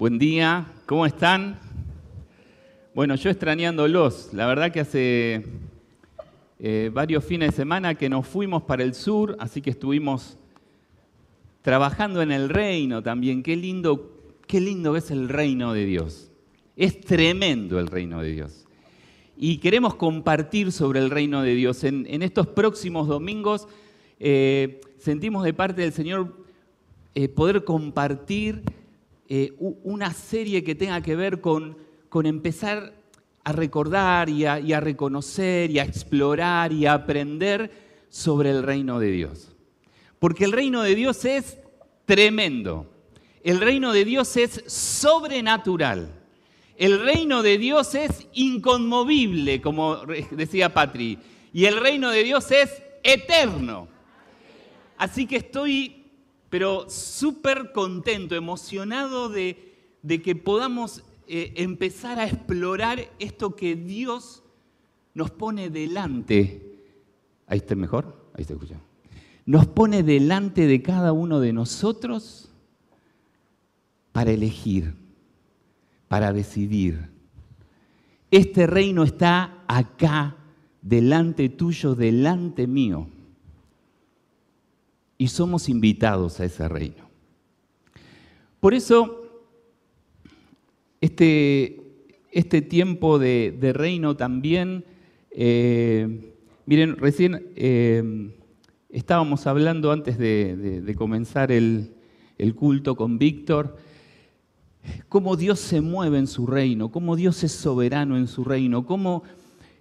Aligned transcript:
Buen 0.00 0.18
día, 0.18 0.66
¿cómo 0.86 1.04
están? 1.04 1.60
Bueno, 2.94 3.16
yo 3.16 3.28
extrañándolos, 3.28 4.30
la 4.32 4.46
verdad 4.46 4.72
que 4.72 4.80
hace 4.80 5.44
eh, 6.58 6.90
varios 6.90 7.22
fines 7.22 7.50
de 7.50 7.56
semana 7.56 7.94
que 7.94 8.08
nos 8.08 8.26
fuimos 8.26 8.62
para 8.62 8.82
el 8.82 8.94
sur, 8.94 9.36
así 9.38 9.60
que 9.60 9.68
estuvimos 9.68 10.38
trabajando 11.60 12.22
en 12.22 12.32
el 12.32 12.48
reino 12.48 13.02
también. 13.02 13.42
Qué 13.42 13.56
lindo, 13.56 14.10
qué 14.46 14.62
lindo 14.62 14.96
es 14.96 15.10
el 15.10 15.28
reino 15.28 15.74
de 15.74 15.84
Dios. 15.84 16.30
Es 16.78 16.98
tremendo 17.02 17.78
el 17.78 17.88
reino 17.88 18.22
de 18.22 18.32
Dios. 18.32 18.64
Y 19.36 19.58
queremos 19.58 19.96
compartir 19.96 20.72
sobre 20.72 21.00
el 21.00 21.10
reino 21.10 21.42
de 21.42 21.54
Dios. 21.54 21.84
En, 21.84 22.22
estos 22.22 22.46
próximos 22.46 23.06
domingos 23.06 23.68
eh, 24.18 24.80
sentimos 24.96 25.44
de 25.44 25.52
parte 25.52 25.82
del 25.82 25.92
Señor 25.92 26.38
eh, 27.14 27.28
poder 27.28 27.64
compartir 27.64 28.62
eh, 29.32 29.54
una 29.60 30.12
serie 30.12 30.64
que 30.64 30.74
tenga 30.74 31.00
que 31.02 31.14
ver 31.14 31.40
con, 31.40 31.76
empezar 32.24 32.92
a 33.44 33.52
recordar 33.52 34.28
y 34.28 34.44
a, 34.44 34.80
reconocer 34.80 35.70
y 35.70 35.78
a 35.78 35.84
explorar 35.84 36.72
y 36.72 36.86
a 36.86 36.94
aprender 36.94 37.70
sobre 38.08 38.50
el 38.50 38.64
reino 38.64 38.98
de 38.98 39.12
Dios. 39.12 39.52
Porque 40.18 40.44
el 40.44 40.50
reino 40.50 40.82
de 40.82 40.96
Dios 40.96 41.24
es 41.24 41.58
tremendo. 42.06 42.92
El 43.44 43.60
reino 43.60 43.92
de 43.92 44.04
Dios 44.04 44.36
es 44.36 44.64
sobrenatural. 44.66 46.12
El 46.76 47.00
reino 47.00 47.44
de 47.44 47.56
Dios 47.56 47.94
es 47.94 48.26
inconmovible, 48.32 49.60
como 49.60 49.98
decía 50.32 50.74
Patri. 50.74 51.20
Y 51.52 51.66
el 51.66 51.76
reino 51.76 52.10
de 52.10 52.24
Dios 52.24 52.50
es 52.50 52.82
eterno. 53.04 53.86
Así 54.98 55.28
que 55.28 55.36
estoy 55.36 55.99
pero 56.50 56.90
súper 56.90 57.70
contento, 57.72 58.34
emocionado 58.34 59.28
de, 59.28 59.56
que 60.22 60.34
podamos 60.34 61.04
eh, 61.28 61.54
empezar 61.56 62.18
a 62.18 62.26
explorar 62.26 63.08
esto 63.20 63.54
que 63.54 63.76
Dios 63.76 64.42
nos 65.14 65.30
pone 65.30 65.70
delante. 65.70 66.82
Ahí 67.46 67.58
está 67.58 67.76
mejor, 67.76 68.30
ahí 68.34 68.42
está 68.42 68.54
escuchando. 68.54 68.82
Nos 69.46 69.66
pone 69.66 70.02
delante 70.02 70.66
de 70.66 70.82
cada 70.82 71.12
uno 71.12 71.38
de 71.38 71.52
nosotros 71.52 72.50
para 74.10 74.32
elegir, 74.32 74.94
para 76.08 76.32
decidir. 76.32 77.10
Este 78.32 78.66
reino 78.66 79.04
está 79.04 79.62
acá, 79.68 80.36
delante 80.82 81.48
tuyo, 81.48 81.94
delante 81.94 82.66
mío 82.66 83.08
y 85.20 85.28
somos 85.28 85.68
invitados 85.68 86.40
a 86.40 86.46
ese 86.46 86.66
reino. 86.66 87.10
Por 88.58 88.72
eso, 88.72 89.44
este, 90.98 91.78
este 92.32 92.62
tiempo 92.62 93.18
de, 93.18 93.72
reino 93.74 94.16
también, 94.16 94.86
eh, 95.30 96.32
miren, 96.64 96.96
recién 96.96 97.52
eh, 97.54 98.32
estábamos 98.88 99.46
hablando 99.46 99.92
antes 99.92 100.16
de, 100.16 100.94
comenzar 100.96 101.52
el, 101.52 101.92
culto 102.56 102.96
con 102.96 103.18
Víctor, 103.18 103.76
cómo 105.10 105.36
Dios 105.36 105.60
se 105.60 105.82
mueve 105.82 106.16
en 106.16 106.28
su 106.28 106.46
reino, 106.46 106.90
cómo 106.90 107.14
Dios 107.14 107.44
es 107.44 107.52
soberano 107.52 108.16
en 108.16 108.26
su 108.26 108.42
reino, 108.42 108.86
cómo 108.86 109.22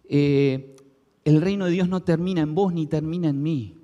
eh, 0.09 0.75
el 1.23 1.39
reino 1.39 1.63
de 1.63 1.71
Dios 1.71 1.87
no 1.87 2.01
termina 2.01 2.41
en 2.41 2.55
vos 2.55 2.73
ni 2.73 2.87
termina 2.87 3.29
en 3.29 3.41
mí 3.41 3.78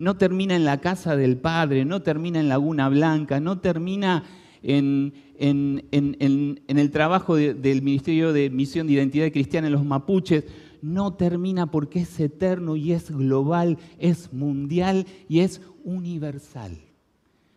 no 0.00 0.16
termina 0.16 0.56
en 0.56 0.64
la 0.64 0.80
casa 0.80 1.14
del 1.14 1.36
Padre, 1.36 1.84
no 1.84 2.02
termina 2.02 2.40
en 2.40 2.48
Laguna 2.48 2.88
Blanca, 2.88 3.38
no 3.38 3.60
termina 3.60 4.24
en, 4.62 5.12
el 5.38 6.90
trabajo 6.90 7.36
del 7.36 7.82
Ministerio 7.82 8.32
de 8.32 8.48
Misión 8.48 8.86
de 8.86 8.94
Identidad 8.94 9.30
Cristiana 9.30 9.66
en 9.66 9.74
los 9.74 9.84
mapuches, 9.84 10.44
no 10.80 11.12
termina 11.12 11.70
porque 11.70 12.00
es 12.00 12.18
eterno 12.18 12.76
y 12.76 12.92
es 12.92 13.10
global, 13.10 13.76
es 13.98 14.32
mundial 14.32 15.06
y 15.28 15.40
es 15.40 15.60
universal. 15.84 16.78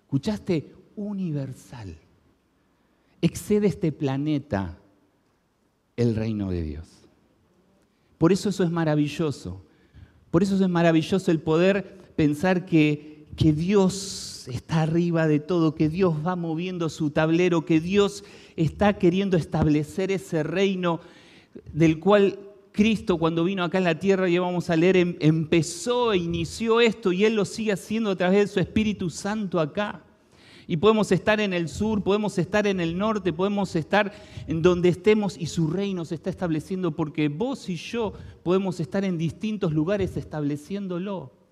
¿Escuchaste? 0.02 0.74
Universal. 0.98 1.96
Excede 3.22 3.68
este 3.68 3.94
planeta 3.94 4.78
el 5.96 6.18
reino 6.18 6.52
de 6.52 6.62
Dios. 6.62 7.08
Por 8.18 8.34
eso 8.34 8.50
eso 8.50 8.66
es 8.66 8.70
maravilloso. 8.70 9.66
Por 10.30 10.44
eso 10.44 10.56
es 10.56 10.70
maravilloso 10.70 11.32
el 11.32 11.40
poder 11.40 12.03
pensar 12.16 12.66
que, 12.66 13.28
que 13.36 13.54
Dios 13.54 14.48
está 14.48 14.82
arriba 14.82 15.28
de 15.28 15.40
todo, 15.40 15.76
que 15.76 15.90
Dios 15.90 16.16
va 16.26 16.36
moviendo 16.36 16.90
su 16.90 17.10
tablero, 17.12 17.66
que 17.66 17.80
Dios 17.80 18.24
está 18.56 18.94
queriendo 18.98 19.38
establecer 19.38 20.12
ese 20.12 20.44
reino 20.44 21.00
del 21.72 22.00
cual 22.00 22.40
Cristo 22.72 23.18
cuando 23.18 23.44
vino 23.44 23.64
acá 23.64 23.78
en 23.78 23.84
la 23.84 24.00
tierra, 24.00 24.28
ya 24.28 24.42
vamos 24.42 24.70
a 24.70 24.76
leer, 24.76 24.98
em, 24.98 25.16
empezó 25.20 26.12
e 26.12 26.18
inició 26.18 26.82
esto 26.82 27.12
y 27.14 27.24
Él 27.24 27.36
lo 27.36 27.46
sigue 27.46 27.72
haciendo 27.72 28.10
a 28.10 28.16
través 28.16 28.40
de 28.40 28.48
su 28.48 28.60
Espíritu 28.60 29.10
Santo 29.10 29.60
acá. 29.60 30.04
Y 30.66 30.78
podemos 30.78 31.12
estar 31.12 31.40
en 31.40 31.54
el 31.54 31.68
sur, 31.68 32.04
podemos 32.04 32.38
estar 32.38 32.66
en 32.66 32.80
el 32.80 32.98
norte, 32.98 33.34
podemos 33.34 33.76
estar 33.76 34.14
en 34.48 34.62
donde 34.62 34.90
estemos 34.90 35.38
y 35.38 35.46
su 35.46 35.68
reino 35.68 36.06
se 36.06 36.16
está 36.16 36.30
estableciendo 36.30 36.96
porque 36.96 37.28
vos 37.28 37.70
y 37.70 37.76
yo 37.76 38.14
podemos 38.44 38.80
estar 38.80 39.04
en 39.04 39.18
distintos 39.18 39.74
lugares 39.74 40.18
estableciéndolo. 40.18 41.43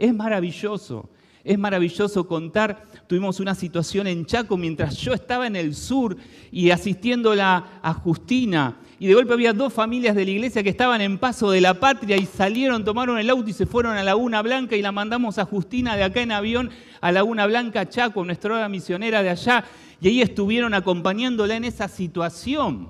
Es 0.00 0.14
maravilloso. 0.14 1.10
Es 1.44 1.58
maravilloso 1.58 2.26
contar, 2.26 2.86
tuvimos 3.06 3.38
una 3.38 3.54
situación 3.54 4.06
en 4.06 4.24
Chaco 4.24 4.56
mientras 4.56 4.96
yo 4.96 5.12
estaba 5.12 5.46
en 5.46 5.56
el 5.56 5.74
sur 5.74 6.16
y 6.50 6.70
asistiéndola 6.70 7.80
a 7.82 7.92
Justina. 7.92 8.78
Y 8.98 9.08
de 9.08 9.14
golpe 9.14 9.34
había 9.34 9.52
dos 9.52 9.74
familias 9.74 10.16
de 10.16 10.24
la 10.24 10.30
iglesia 10.30 10.62
que 10.62 10.70
estaban 10.70 11.02
en 11.02 11.18
paso 11.18 11.50
de 11.50 11.60
la 11.60 11.74
patria 11.78 12.16
y 12.16 12.24
salieron, 12.24 12.82
tomaron 12.82 13.18
el 13.18 13.28
auto 13.28 13.50
y 13.50 13.52
se 13.52 13.66
fueron 13.66 13.98
a 13.98 14.02
Laguna 14.02 14.40
Blanca 14.40 14.74
y 14.74 14.80
la 14.80 14.90
mandamos 14.90 15.38
a 15.38 15.44
Justina 15.44 15.96
de 15.96 16.04
acá 16.04 16.22
en 16.22 16.32
avión 16.32 16.70
a 17.02 17.12
Laguna 17.12 17.46
Blanca, 17.46 17.86
Chaco, 17.86 18.24
nuestra 18.24 18.54
hora 18.54 18.68
misionera 18.70 19.22
de 19.22 19.28
allá. 19.28 19.64
Y 20.00 20.08
ahí 20.08 20.22
estuvieron 20.22 20.72
acompañándola 20.72 21.56
en 21.56 21.64
esa 21.64 21.88
situación. 21.88 22.88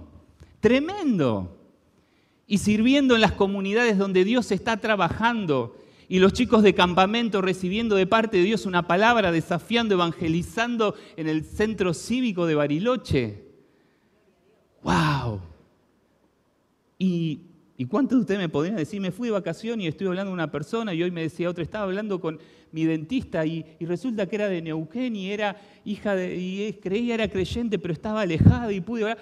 Tremendo. 0.61 1.57
Y 2.47 2.59
sirviendo 2.59 3.17
en 3.17 3.21
las 3.21 3.33
comunidades 3.33 3.99
donde 3.99 4.23
Dios 4.23 4.53
está 4.53 4.77
trabajando 4.77 5.75
y 6.11 6.19
los 6.19 6.33
chicos 6.33 6.65
de 6.65 6.75
campamento 6.75 7.41
recibiendo 7.41 7.95
de 7.95 8.05
parte 8.05 8.39
de 8.39 8.43
Dios 8.43 8.67
una 8.67 8.89
palabra, 8.89 9.31
desafiando, 9.31 9.95
evangelizando 9.95 10.97
en 11.17 11.29
el 11.29 11.45
centro 11.45 11.95
cívico 11.95 12.47
de 12.47 12.57
Bariloche. 12.57 13.45
¡Wow! 14.83 15.41
Y, 16.99 17.43
cuántos 17.89 18.19
de 18.19 18.21
ustedes 18.23 18.41
me 18.41 18.49
podrían 18.49 18.75
decir, 18.75 19.01
me 19.01 19.13
fui 19.13 19.29
de 19.29 19.33
vacación 19.35 19.81
y 19.81 19.87
estoy 19.87 20.09
hablando 20.09 20.33
con 20.33 20.35
una 20.35 20.51
persona 20.51 20.93
y 20.93 21.01
hoy 21.01 21.13
me 21.13 21.23
decía 21.23 21.49
otra, 21.49 21.63
estaba 21.63 21.85
hablando 21.85 22.21
con 22.21 22.41
mi 22.73 22.85
dentista 22.85 23.47
y, 23.47 23.65
resulta 23.79 24.27
que 24.27 24.35
era 24.35 24.49
de 24.49 24.63
Neuquén 24.63 25.15
y 25.15 25.31
era 25.31 25.63
hija 25.85 26.17
de, 26.17 26.35
y 26.37 26.73
creía 26.83 27.15
era 27.15 27.29
creyente 27.29 27.79
pero 27.79 27.95
estaba 27.95 28.23
alejada 28.23 28.73
y 28.73 28.81
pude 28.81 29.03
hablar. 29.03 29.19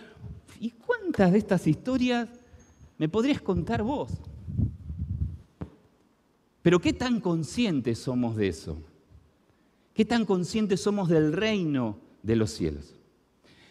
¿Y 0.59 0.71
cuántas 0.71 1.33
de 1.33 1.39
estas 1.39 1.67
historias 1.67 2.31
me 2.97 3.11
podrías 3.11 3.43
contar 3.43 3.83
vos? 3.83 4.19
Pero 6.63 6.81
¿qué 6.81 6.93
tan 6.93 7.21
conscientes 7.21 7.99
somos 7.99 8.37
de 8.37 8.49
eso? 8.49 8.83
¿Qué 9.95 10.05
tan 10.05 10.25
conscientes 10.25 10.81
somos 10.81 11.09
del 11.09 11.33
reino 11.33 11.99
de 12.23 12.37
los 12.37 12.51
cielos? 12.51 12.95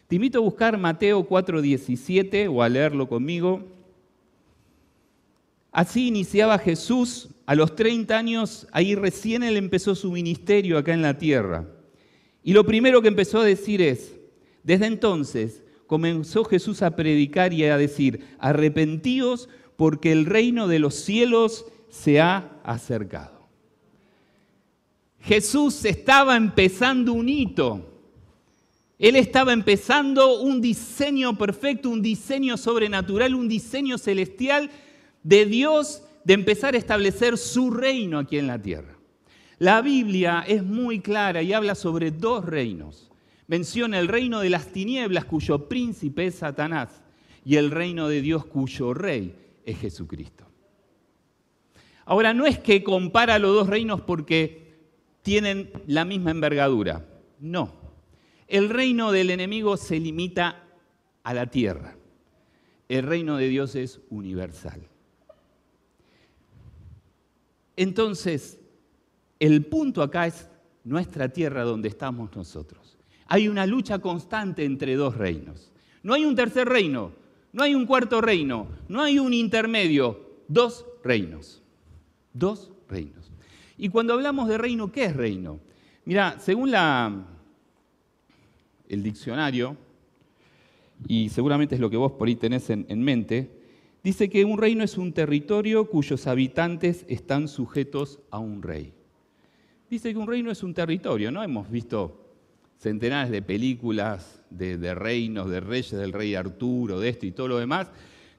Te 0.08 0.16
invito 0.16 0.40
a 0.40 0.42
buscar 0.42 0.78
Mateo 0.78 1.28
4:17 1.28 2.48
o 2.48 2.64
a 2.64 2.70
leerlo 2.70 3.08
conmigo. 3.10 3.64
Así 5.72 6.08
iniciaba 6.08 6.58
Jesús 6.58 7.30
a 7.46 7.56
los 7.56 7.76
30 7.76 8.18
años, 8.18 8.68
ahí 8.72 8.96
recién 8.96 9.44
él 9.44 9.58
empezó 9.58 9.96
su 9.96 10.12
ministerio 10.12 10.78
acá 10.78 10.94
en 10.94 11.02
la 11.02 11.18
tierra. 11.18 11.66
Y 12.44 12.54
lo 12.54 12.66
primero 12.66 13.02
que 13.02 13.10
empezó 13.10 13.42
a 13.42 13.46
decir 13.46 13.82
es, 13.82 14.16
desde 14.64 14.86
entonces 14.86 15.64
comenzó 15.86 16.44
Jesús 16.46 16.82
a 16.82 16.96
predicar 16.96 17.54
y 17.54 17.64
a 17.66 17.78
decir, 17.78 18.22
arrepentíos 18.40 19.50
porque 19.76 20.12
el 20.12 20.26
reino 20.26 20.68
de 20.68 20.80
los 20.80 20.96
cielos 20.96 21.66
se 21.90 22.20
ha 22.20 22.57
acercado. 22.68 23.48
Jesús 25.22 25.84
estaba 25.86 26.38
empezando 26.38 27.14
un 27.14 27.28
hito. 27.28 27.86
Él 29.00 29.16
estaba 29.16 29.54
empezando 29.54 30.42
un 30.42 30.62
diseño 30.62 31.38
perfecto, 31.38 31.90
un 31.90 32.02
diseño 32.02 32.58
sobrenatural, 32.58 33.36
un 33.36 33.48
diseño 33.48 33.98
celestial 33.98 34.70
de 35.24 35.46
Dios 35.46 36.04
de 36.24 36.34
empezar 36.34 36.76
a 36.76 36.78
establecer 36.78 37.38
su 37.38 37.72
reino 37.72 38.20
aquí 38.20 38.38
en 38.38 38.48
la 38.48 38.62
tierra. 38.62 38.98
La 39.60 39.82
Biblia 39.82 40.44
es 40.48 40.64
muy 40.64 41.00
clara 41.00 41.42
y 41.42 41.54
habla 41.54 41.74
sobre 41.74 42.12
dos 42.12 42.46
reinos. 42.46 43.10
Menciona 43.48 44.00
el 44.00 44.08
reino 44.08 44.40
de 44.40 44.50
las 44.50 44.68
tinieblas 44.68 45.26
cuyo 45.26 45.70
príncipe 45.70 46.28
es 46.28 46.36
Satanás 46.36 47.02
y 47.46 47.56
el 47.56 47.72
reino 47.72 48.08
de 48.08 48.22
Dios 48.22 48.46
cuyo 48.46 48.94
rey 48.94 49.36
es 49.66 49.78
Jesucristo. 49.80 50.47
Ahora, 52.08 52.34
no 52.34 52.46
es 52.46 52.58
que 52.58 52.86
compara 52.86 53.38
los 53.38 53.54
dos 53.54 53.68
reinos 53.68 54.00
porque 54.00 54.66
tienen 55.24 55.70
la 55.88 56.06
misma 56.06 56.32
envergadura, 56.32 57.06
no. 57.42 57.74
El 58.48 58.70
reino 58.70 59.12
del 59.12 59.30
enemigo 59.30 59.76
se 59.76 60.00
limita 60.00 60.64
a 61.24 61.34
la 61.34 61.48
tierra. 61.48 61.98
El 62.88 63.04
reino 63.04 63.36
de 63.36 63.50
Dios 63.50 63.76
es 63.76 64.00
universal. 64.10 64.88
Entonces, 67.76 68.58
el 69.38 69.66
punto 69.66 70.02
acá 70.02 70.28
es 70.28 70.50
nuestra 70.86 71.28
tierra 71.28 71.64
donde 71.64 71.90
estamos 71.90 72.34
nosotros. 72.34 72.98
Hay 73.26 73.50
una 73.50 73.66
lucha 73.66 74.00
constante 74.00 74.64
entre 74.64 74.96
dos 74.96 75.18
reinos. 75.18 75.74
No 76.04 76.14
hay 76.14 76.24
un 76.24 76.38
tercer 76.38 76.70
reino, 76.70 77.12
no 77.52 77.64
hay 77.64 77.76
un 77.76 77.86
cuarto 77.86 78.22
reino, 78.22 78.70
no 78.88 79.02
hay 79.02 79.20
un 79.20 79.34
intermedio, 79.34 80.38
dos 80.48 80.86
reinos. 81.04 81.62
Dos 82.38 82.72
reinos. 82.90 83.32
Y 83.78 83.90
cuando 83.90 84.14
hablamos 84.14 84.48
de 84.48 84.58
reino, 84.58 84.92
¿qué 84.92 85.06
es 85.06 85.16
reino? 85.16 85.60
Mira, 86.06 86.40
según 86.40 86.72
la, 86.72 87.26
el 88.90 89.04
diccionario, 89.04 89.78
y 91.08 91.30
seguramente 91.30 91.76
es 91.76 91.82
lo 91.82 91.90
que 91.90 91.98
vos 91.98 92.14
por 92.14 92.28
ahí 92.28 92.36
tenés 92.36 92.70
en, 92.70 92.86
en 92.90 93.04
mente, 93.04 93.52
dice 94.04 94.30
que 94.30 94.46
un 94.46 94.58
reino 94.58 94.84
es 94.84 94.98
un 94.98 95.14
territorio 95.14 95.90
cuyos 95.90 96.28
habitantes 96.28 97.06
están 97.08 97.48
sujetos 97.48 98.20
a 98.32 98.40
un 98.40 98.64
rey. 98.64 98.94
Dice 99.90 100.12
que 100.12 100.20
un 100.20 100.28
reino 100.28 100.52
es 100.52 100.64
un 100.64 100.74
territorio, 100.74 101.32
¿no? 101.32 101.44
Hemos 101.44 101.70
visto 101.70 102.28
centenares 102.78 103.32
de 103.32 103.42
películas 103.42 104.44
de, 104.50 104.96
reinos, 104.96 105.50
de 105.50 105.60
reyes, 105.60 105.92
del 105.92 106.14
rey 106.14 106.36
Arturo, 106.36 107.00
de 107.00 107.10
esto 107.10 107.26
y 107.26 107.32
todo 107.32 107.48
lo 107.48 107.58
demás, 107.58 107.90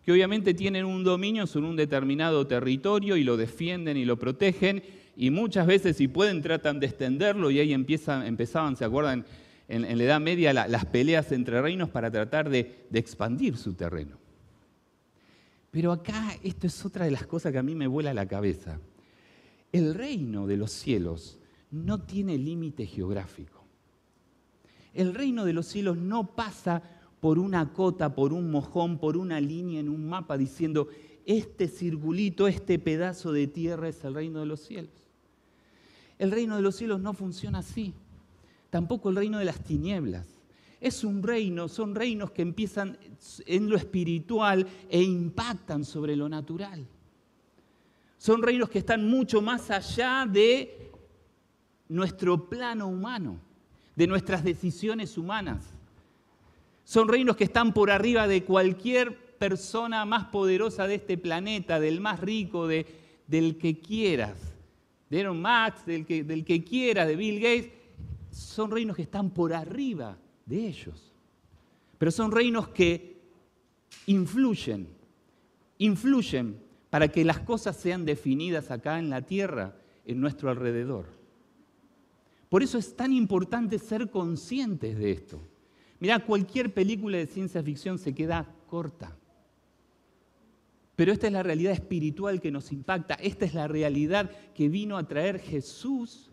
que 0.09 0.13
obviamente 0.13 0.55
tienen 0.55 0.87
un 0.87 1.05
dominio 1.05 1.47
sobre 1.47 1.67
un 1.67 1.77
determinado 1.77 2.47
territorio 2.47 3.19
y 3.19 3.25
lo 3.25 3.37
defienden 3.37 3.99
y 3.99 4.07
lo 4.07 4.19
protegen, 4.19 4.83
y 5.15 5.29
muchas 5.29 5.67
veces 5.67 5.99
si 5.99 6.09
pueden 6.09 6.41
tratan 6.41 6.81
de 6.81 6.87
extenderlo 6.87 7.51
y 7.51 7.61
ahí 7.61 7.75
empiezan, 7.75 8.25
empezaban, 8.25 8.75
¿se 8.75 8.87
acuerdan? 8.87 9.27
En, 9.69 9.83
la 9.99 10.05
Edad 10.05 10.19
Media 10.19 10.55
las 10.55 10.87
peleas 10.87 11.31
entre 11.31 11.61
reinos 11.61 11.91
para 11.91 12.11
tratar 12.11 12.49
de, 12.49 12.87
de 12.89 12.99
expandir 12.99 13.59
su 13.59 13.75
terreno. 13.75 14.17
Pero 15.71 15.93
acá 15.93 16.39
esto 16.43 16.67
es 16.67 16.87
otra 16.87 17.05
de 17.05 17.11
las 17.11 17.27
cosas 17.27 17.53
que 17.53 17.59
a 17.59 17.63
mí 17.63 17.75
me 17.75 17.87
vuela 17.87 18.15
la 18.15 18.27
cabeza. 18.27 18.81
El 19.73 19.93
reino 19.93 20.47
de 20.47 20.57
los 20.57 20.73
cielos 20.73 21.39
no 21.71 22.01
tiene 22.01 22.39
límite 22.39 22.87
geográfico. 22.87 23.63
El 24.95 25.13
reino 25.13 25.45
de 25.45 25.53
los 25.53 25.67
cielos 25.67 25.99
no 25.99 26.35
pasa 26.35 26.98
por 27.21 27.39
una 27.39 27.73
cota, 27.73 28.15
por 28.15 28.33
un 28.33 28.51
mojón, 28.51 28.99
por 28.99 29.17
una 29.17 29.41
línea 29.41 29.81
en 29.81 29.89
un 29.89 30.09
mapa 30.09 30.37
diciendo, 30.37 30.89
este 31.27 31.69
circulito, 31.69 32.49
este 32.49 32.79
pedazo 32.79 33.33
de 33.33 33.47
tierra 33.47 33.89
es 33.89 34.03
el 34.05 34.15
reino 34.15 34.41
de 34.41 34.47
los 34.47 34.61
cielos. 34.61 34.93
El 36.19 36.31
reino 36.31 36.57
de 36.57 36.63
los 36.63 36.77
cielos 36.77 37.01
no 37.01 37.13
funciona 37.13 37.59
así. 37.59 37.95
Tampoco 38.71 39.11
el 39.11 39.17
reino 39.17 39.39
de 39.39 39.45
las 39.45 39.63
tinieblas. 39.63 40.27
Es 40.81 41.05
un 41.05 41.23
reino, 41.23 41.69
son 41.69 41.95
reinos 41.95 42.31
que 42.31 42.43
empiezan 42.43 42.97
en 43.47 43.69
lo 43.69 43.77
espiritual 43.77 44.67
e 44.89 45.03
impactan 45.03 45.85
sobre 45.85 46.15
lo 46.17 46.29
natural. 46.29 46.87
Son 48.17 48.43
reinos 48.43 48.69
que 48.69 48.79
están 48.79 49.09
mucho 49.09 49.43
más 49.43 49.71
allá 49.71 50.27
de 50.31 50.93
nuestro 51.89 52.49
plano 52.49 52.87
humano 52.87 53.49
de 53.99 54.07
nuestras 54.07 54.45
decisiones 54.45 55.19
humanas. 55.19 55.75
Son 56.89 57.07
reinos 57.07 57.37
que 57.37 57.45
están 57.45 57.75
por 57.75 57.91
arriba 57.91 58.27
de 58.27 58.45
cualquier 58.45 59.37
persona 59.37 60.07
más 60.07 60.25
poderosa 60.29 60.87
de 60.87 60.95
este 60.95 61.19
planeta, 61.19 61.79
del 61.79 62.01
más 62.01 62.19
rico, 62.19 62.67
de, 62.67 62.87
del 63.27 63.59
que 63.59 63.79
quieras, 63.79 64.39
de 65.11 65.21
Aaron 65.21 65.39
Max, 65.39 65.85
del 65.85 66.07
que, 66.07 66.25
del 66.25 66.47
que 66.47 66.65
quieras, 66.65 67.07
de 67.07 67.15
Bill 67.15 67.41
Gates. 67.41 67.73
Son 68.31 68.71
reinos 68.71 68.97
que 68.97 69.03
están 69.03 69.29
por 69.29 69.53
arriba 69.53 70.17
de 70.47 70.67
ellos. 70.67 71.13
Pero 71.99 72.11
son 72.11 72.33
reinos 72.33 72.69
que 72.69 73.21
influyen, 74.07 74.89
influyen 75.77 76.59
para 76.89 77.09
que 77.09 77.23
las 77.23 77.41
cosas 77.41 77.77
sean 77.77 78.07
definidas 78.07 78.71
acá 78.71 78.99
en 78.99 79.11
la 79.11 79.21
tierra, 79.21 79.77
en 80.07 80.23
nuestro 80.23 80.49
alrededor. 80.49 81.05
Por 82.49 82.63
eso 82.63 82.79
es 82.79 82.97
tan 82.97 83.13
importante 83.13 83.79
ser 83.79 84.11
conscientes 84.11 84.97
de 84.97 85.11
esto. 85.11 85.39
Mirá, 86.01 86.25
cualquier 86.25 86.73
película 86.73 87.19
de 87.19 87.27
ciencia 87.27 87.63
ficción 87.63 87.99
se 87.99 88.15
queda 88.15 88.55
corta. 88.67 89.17
Pero 90.97 91.13
esta 91.13 91.29
es 91.29 91.33
la 91.33 91.43
realidad 91.43 91.73
espiritual 91.73 92.41
que 92.41 92.51
nos 92.51 92.73
impacta. 92.73 93.15
Esta 93.15 93.45
es 93.45 93.55
la 93.55 93.69
realidad 93.69 94.31
que 94.55 94.69
vino 94.69 94.97
a 94.97 95.07
traer 95.07 95.39
Jesús 95.39 96.31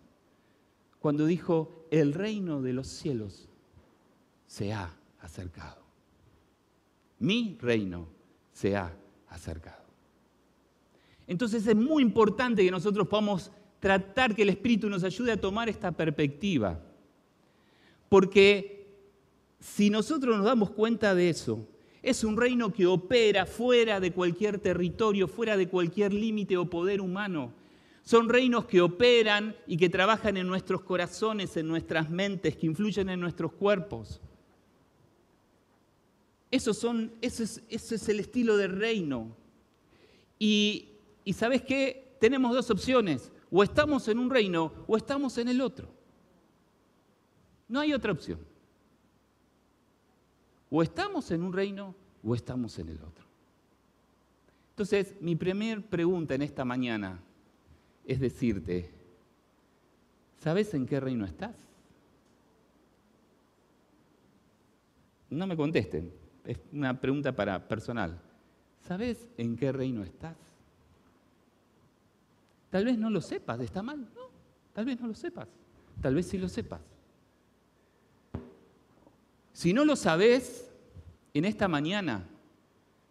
cuando 1.00 1.28
dijo, 1.28 1.86
el 1.92 2.14
reino 2.14 2.64
de 2.64 2.74
los 2.74 2.88
cielos 2.88 3.48
se 4.48 4.74
ha 4.74 4.92
acercado. 5.20 5.84
Mi 7.20 7.58
reino 7.62 8.08
se 8.52 8.76
ha 8.76 8.92
acercado. 9.28 9.86
Entonces 11.28 11.68
es 11.68 11.76
muy 11.76 12.02
importante 12.02 12.64
que 12.64 12.72
nosotros 12.72 13.08
podamos 13.08 13.52
tratar 13.80 14.34
que 14.36 14.42
el 14.42 14.50
Espíritu 14.50 14.90
nos 14.90 15.04
ayude 15.04 15.32
a 15.32 15.40
tomar 15.40 15.70
esta 15.70 15.92
perspectiva. 15.92 16.80
Porque 18.10 18.75
si 19.60 19.90
nosotros 19.90 20.38
nos 20.38 20.46
damos 20.46 20.72
cuenta 20.72 21.16
de 21.16 21.30
eso, 21.30 21.68
es 22.02 22.24
un 22.24 22.38
reino 22.38 22.72
que 22.72 22.86
opera 22.86 23.46
fuera 23.46 24.00
de 24.00 24.12
cualquier 24.12 24.60
territorio, 24.60 25.28
fuera 25.28 25.58
de 25.58 25.68
cualquier 25.68 26.14
límite 26.14 26.56
o 26.56 26.70
poder 26.70 27.02
humano. 27.02 27.52
Son 28.04 28.30
reinos 28.30 28.66
que 28.66 28.82
operan 28.82 29.56
y 29.66 29.78
que 29.78 29.90
trabajan 29.90 30.38
en 30.38 30.46
nuestros 30.46 30.82
corazones, 30.82 31.58
en 31.58 31.68
nuestras 31.68 32.12
mentes, 32.12 32.56
que 32.56 32.68
influyen 32.68 33.10
en 33.10 33.20
nuestros 33.20 33.54
cuerpos. 33.54 34.22
Eso, 36.52 36.76
son, 36.76 37.12
es, 37.22 37.40
es 37.68 38.10
el 38.10 38.20
estilo 38.20 38.56
de 38.58 38.68
reino. 38.68 39.36
Y, 40.38 40.90
y 41.24 41.34
¿sabes 41.34 41.64
qué? 41.64 42.16
Tenemos 42.20 42.54
dos 42.54 42.70
opciones. 42.70 43.32
O 43.50 43.64
estamos 43.64 44.08
en 44.08 44.20
un 44.20 44.30
reino 44.30 44.72
o 44.86 44.96
estamos 44.96 45.38
en 45.40 45.48
el 45.48 45.62
otro. 45.62 45.90
No 47.68 47.80
hay 47.80 47.94
otra 47.94 48.12
opción. 48.12 48.40
O 50.70 50.82
estamos 50.82 51.30
en 51.32 51.44
un 51.44 51.54
reino 51.54 51.96
o 52.24 52.36
estamos 52.36 52.78
en 52.80 52.90
el 52.90 53.02
otro. 53.02 53.26
Entonces, 54.72 55.16
mi 55.22 55.36
primera 55.36 55.82
pregunta 55.82 56.36
en 56.36 56.42
esta 56.42 56.66
mañana 56.66 57.20
es 58.06 58.20
decirte, 58.20 58.90
¿sabes 60.40 60.74
en 60.74 60.86
qué 60.86 61.00
reino 61.00 61.26
estás? 61.26 61.56
No 65.30 65.48
me 65.48 65.56
contesten, 65.56 66.12
es 66.46 66.60
una 66.72 67.00
pregunta 67.00 67.36
para 67.36 67.68
personal. 67.68 68.20
¿Sabes 68.82 69.28
en 69.38 69.56
qué 69.56 69.72
reino 69.72 70.04
estás? 70.04 70.38
Tal 72.70 72.86
vez 72.86 72.98
no 72.98 73.10
lo 73.10 73.22
sepas, 73.22 73.60
¿está 73.62 73.82
mal? 73.82 74.02
No, 74.14 74.30
tal 74.74 74.86
vez 74.86 75.00
no 75.00 75.08
lo 75.08 75.16
sepas, 75.16 75.48
tal 76.02 76.16
vez 76.16 76.28
sí 76.28 76.38
lo 76.38 76.50
sepas. 76.50 76.82
Si 79.56 79.72
no 79.72 79.86
lo 79.86 79.96
sabes, 79.96 80.70
en 81.34 81.46
esta 81.46 81.70
mañana 81.70 82.28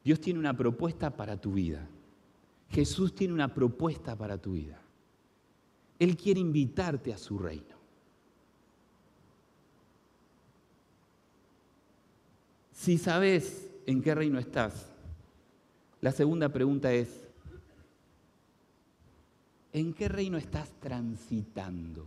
Dios 0.04 0.20
tiene 0.20 0.38
una 0.38 0.54
propuesta 0.54 1.08
para 1.08 1.40
tu 1.40 1.54
vida. 1.54 1.88
Jesús 2.68 3.14
tiene 3.14 3.32
una 3.32 3.54
propuesta 3.54 4.14
para 4.14 4.36
tu 4.36 4.52
vida. 4.52 4.78
Él 5.98 6.18
quiere 6.18 6.40
invitarte 6.40 7.14
a 7.14 7.16
su 7.16 7.38
reino. 7.38 7.74
Si 12.72 12.98
sabes 12.98 13.70
en 13.86 14.02
qué 14.02 14.14
reino 14.14 14.38
estás, 14.38 14.92
la 16.02 16.12
segunda 16.12 16.50
pregunta 16.50 16.92
es, 16.92 17.24
¿En 19.72 19.94
qué 19.94 20.08
reino 20.08 20.36
estás 20.36 20.70
transitando? 20.78 22.06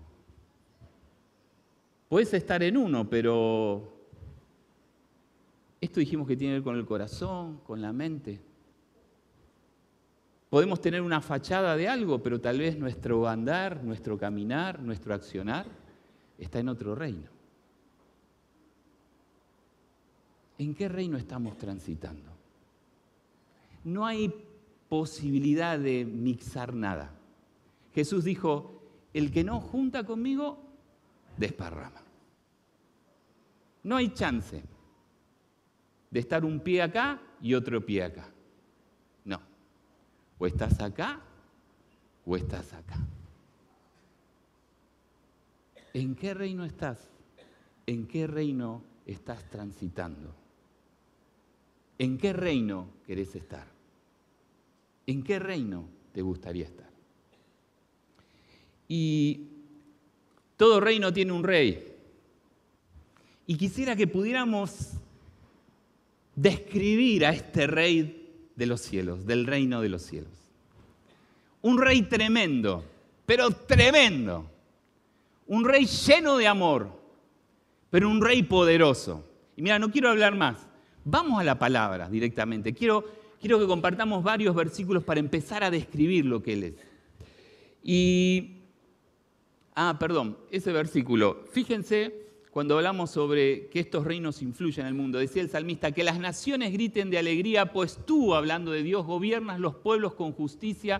Puedes 2.08 2.34
estar 2.34 2.62
en 2.62 2.77
uno, 2.77 3.10
pero 3.10 3.96
esto 5.79 6.00
dijimos 6.00 6.27
que 6.27 6.36
tiene 6.36 6.53
que 6.53 6.60
ver 6.60 6.63
con 6.63 6.75
el 6.75 6.86
corazón, 6.86 7.60
con 7.65 7.81
la 7.81 7.93
mente. 7.93 8.39
Podemos 10.50 10.81
tener 10.81 11.01
una 11.01 11.22
fachada 11.22 11.75
de 11.75 11.88
algo, 11.88 12.24
pero 12.24 12.39
tal 12.39 12.60
vez 12.60 12.77
nuestro 12.77 13.27
andar, 13.27 13.84
nuestro 13.84 14.17
caminar, 14.17 14.81
nuestro 14.81 15.13
accionar 15.13 15.65
está 16.38 16.60
en 16.60 16.69
otro 16.69 16.96
reino. 16.96 17.29
¿En 20.57 20.74
qué 20.74 20.88
reino 20.88 21.17
estamos 21.17 21.57
transitando? 21.57 22.31
No 23.84 24.05
hay 24.05 24.34
posibilidad 24.89 25.77
de 25.77 26.05
mixar 26.05 26.74
nada. 26.74 27.12
Jesús 27.93 28.24
dijo, 28.24 28.81
el 29.13 29.31
que 29.31 29.43
no 29.43 29.60
junta 29.60 30.05
conmigo, 30.05 30.60
desparrama. 31.38 32.01
No 33.84 33.96
hay 33.96 34.10
chance 34.10 34.63
de 36.09 36.19
estar 36.19 36.45
un 36.45 36.59
pie 36.59 36.81
acá 36.81 37.21
y 37.41 37.53
otro 37.53 37.85
pie 37.85 38.03
acá. 38.03 38.29
No. 39.25 39.41
O 40.37 40.47
estás 40.47 40.79
acá 40.81 41.19
o 42.25 42.35
estás 42.35 42.73
acá. 42.73 42.97
¿En 45.93 46.15
qué 46.15 46.33
reino 46.33 46.63
estás? 46.65 47.09
¿En 47.85 48.07
qué 48.07 48.27
reino 48.27 48.83
estás 49.05 49.49
transitando? 49.49 50.33
¿En 51.97 52.17
qué 52.17 52.33
reino 52.33 52.89
querés 53.05 53.35
estar? 53.35 53.65
¿En 55.07 55.23
qué 55.23 55.39
reino 55.39 55.85
te 56.13 56.21
gustaría 56.21 56.65
estar? 56.65 56.89
Y 58.87 59.47
todo 60.55 60.79
reino 60.79 61.11
tiene 61.11 61.31
un 61.31 61.43
rey. 61.43 61.95
Y 63.47 63.57
quisiera 63.57 63.95
que 63.95 64.07
pudiéramos 64.07 64.91
describir 66.38 67.25
a 67.25 67.32
este 67.32 67.65
rey 67.65 68.51
de 68.56 68.65
los 68.67 68.79
cielos, 68.79 69.25
del 69.25 69.46
reino 69.46 69.82
de 69.82 69.89
los 69.89 70.03
cielos. 70.03 70.32
Un 71.63 71.79
rey 71.79 72.03
tremendo, 72.03 72.86
pero 73.25 73.50
tremendo. 73.50 74.50
Un 75.48 75.65
rey 75.65 75.86
lleno 75.86 76.38
de 76.38 76.48
amor, 76.48 76.91
pero 77.89 78.08
un 78.08 78.22
rey 78.22 78.44
poderoso. 78.44 79.25
Y 79.56 79.63
mira, 79.63 79.79
no 79.79 79.91
quiero 79.91 80.10
hablar 80.10 80.36
más. 80.36 80.67
Vamos 81.03 81.39
a 81.39 81.44
la 81.44 81.58
palabra 81.58 82.08
directamente. 82.08 82.74
Quiero, 82.74 83.03
quiero 83.41 83.58
que 83.58 83.65
compartamos 83.65 84.24
varios 84.24 84.53
versículos 84.53 85.03
para 85.03 85.20
empezar 85.20 85.63
a 85.63 85.72
describir 85.72 86.25
lo 86.25 86.44
que 86.44 86.53
Él 86.53 86.63
es. 86.63 86.74
Y, 87.82 88.58
ah, 89.74 89.98
perdón, 90.00 90.38
ese 90.51 90.72
versículo. 90.72 91.46
Fíjense 91.51 92.26
cuando 92.57 92.75
hablamos 92.75 93.11
sobre 93.11 93.67
que 93.67 93.79
estos 93.79 94.03
reinos 94.03 94.41
influyen 94.41 94.87
en 94.87 94.87
el 94.87 94.93
mundo. 94.95 95.19
Decía 95.19 95.43
el 95.43 95.49
salmista, 95.51 95.91
que 95.91 96.03
las 96.03 96.17
naciones 96.17 96.73
griten 96.73 97.11
de 97.11 97.19
alegría, 97.19 97.71
pues 97.71 97.99
tú, 98.03 98.33
hablando 98.33 98.71
de 98.71 98.81
Dios, 98.81 99.05
gobiernas 99.05 99.59
los 99.59 99.75
pueblos 99.75 100.15
con 100.15 100.31
justicia, 100.31 100.99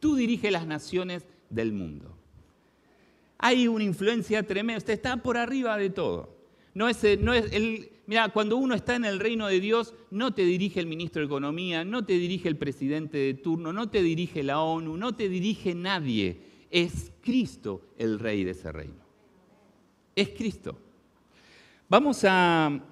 tú 0.00 0.16
diriges 0.16 0.52
las 0.52 0.66
naciones 0.66 1.26
del 1.48 1.72
mundo. 1.72 2.14
Hay 3.38 3.68
una 3.68 3.84
influencia 3.84 4.42
tremenda, 4.42 4.76
usted 4.76 4.92
está 4.92 5.16
por 5.16 5.38
arriba 5.38 5.78
de 5.78 5.88
todo. 5.88 6.36
No 6.74 6.90
es, 6.90 7.02
no 7.18 7.32
es 7.32 7.50
el, 7.54 7.90
mira, 8.04 8.28
cuando 8.28 8.58
uno 8.58 8.74
está 8.74 8.94
en 8.94 9.06
el 9.06 9.18
reino 9.18 9.46
de 9.46 9.60
Dios, 9.60 9.94
no 10.10 10.34
te 10.34 10.44
dirige 10.44 10.78
el 10.78 10.88
ministro 10.88 11.20
de 11.20 11.26
Economía, 11.26 11.86
no 11.86 12.04
te 12.04 12.18
dirige 12.18 12.50
el 12.50 12.58
presidente 12.58 13.16
de 13.16 13.32
turno, 13.32 13.72
no 13.72 13.88
te 13.88 14.02
dirige 14.02 14.42
la 14.42 14.60
ONU, 14.60 14.98
no 14.98 15.14
te 15.14 15.30
dirige 15.30 15.74
nadie. 15.74 16.38
Es 16.70 17.12
Cristo 17.22 17.80
el 17.96 18.18
rey 18.18 18.44
de 18.44 18.50
ese 18.50 18.70
reino. 18.70 19.06
Es 20.14 20.28
Cristo. 20.36 20.76
Vamos 21.90 22.22
a, 22.24 22.82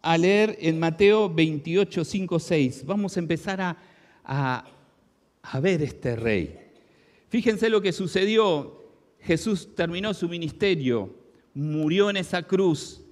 a 0.00 0.16
leer 0.16 0.56
en 0.58 0.80
Mateo 0.80 1.28
28, 1.28 2.02
5, 2.02 2.38
6. 2.38 2.86
Vamos 2.86 3.14
a 3.14 3.20
empezar 3.20 3.60
a, 3.60 3.76
a, 4.24 4.64
a 5.42 5.60
ver 5.60 5.82
este 5.82 6.16
rey. 6.16 6.58
Fíjense 7.28 7.68
lo 7.68 7.82
que 7.82 7.92
sucedió. 7.92 8.82
Jesús 9.20 9.74
terminó 9.74 10.14
su 10.14 10.30
ministerio, 10.30 11.14
murió 11.52 12.08
en 12.08 12.16
esa 12.16 12.42
cruz, 12.42 13.02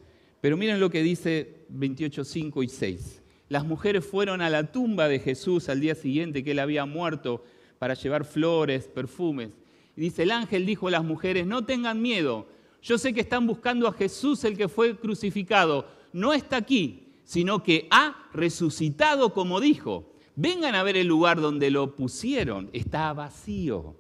pero 0.41 0.57
miren 0.57 0.81
lo 0.81 0.89
que 0.89 1.03
dice 1.03 1.67
28, 1.69 2.25
5 2.25 2.63
y 2.63 2.69
6. 2.69 3.23
Las 3.51 3.67
mujeres 3.67 4.07
fueron 4.07 4.41
a 4.41 4.49
la 4.49 4.73
tumba 4.73 5.07
de 5.07 5.19
Jesús 5.19 5.69
al 5.69 5.81
día 5.81 5.95
siguiente 5.95 6.43
que 6.43 6.53
él 6.53 6.61
había 6.61 6.87
muerto 6.87 7.45
para 7.79 7.93
llevar 7.93 8.25
flores, 8.25 8.89
perfumes. 8.89 9.51
Y 9.95 10.01
dice, 10.01 10.23
el 10.23 10.31
ángel 10.31 10.65
dijo 10.65 10.89
a 10.89 10.93
las 10.93 11.05
mujeres, 11.05 11.47
no 11.47 11.67
tengan 11.67 12.01
miedo, 12.01 12.49
yo 12.85 12.99
sé 12.99 13.15
que 13.15 13.23
están 13.23 13.47
buscando 13.47 13.89
a 13.89 13.95
Jesús 13.95 14.45
el 14.45 14.59
que 14.59 14.69
fue 14.69 14.95
crucificado. 14.95 15.89
No 16.13 16.35
está 16.35 16.59
aquí, 16.59 17.15
sino 17.25 17.63
que 17.63 17.89
ha 17.91 18.29
resucitado 18.35 19.33
como 19.33 19.59
dijo. 19.59 20.13
Vengan 20.37 20.75
a 20.75 20.83
ver 20.83 20.99
el 20.99 21.07
lugar 21.07 21.41
donde 21.41 21.71
lo 21.71 21.97
pusieron. 21.97 22.69
Está 22.75 23.11
vacío. 23.15 23.97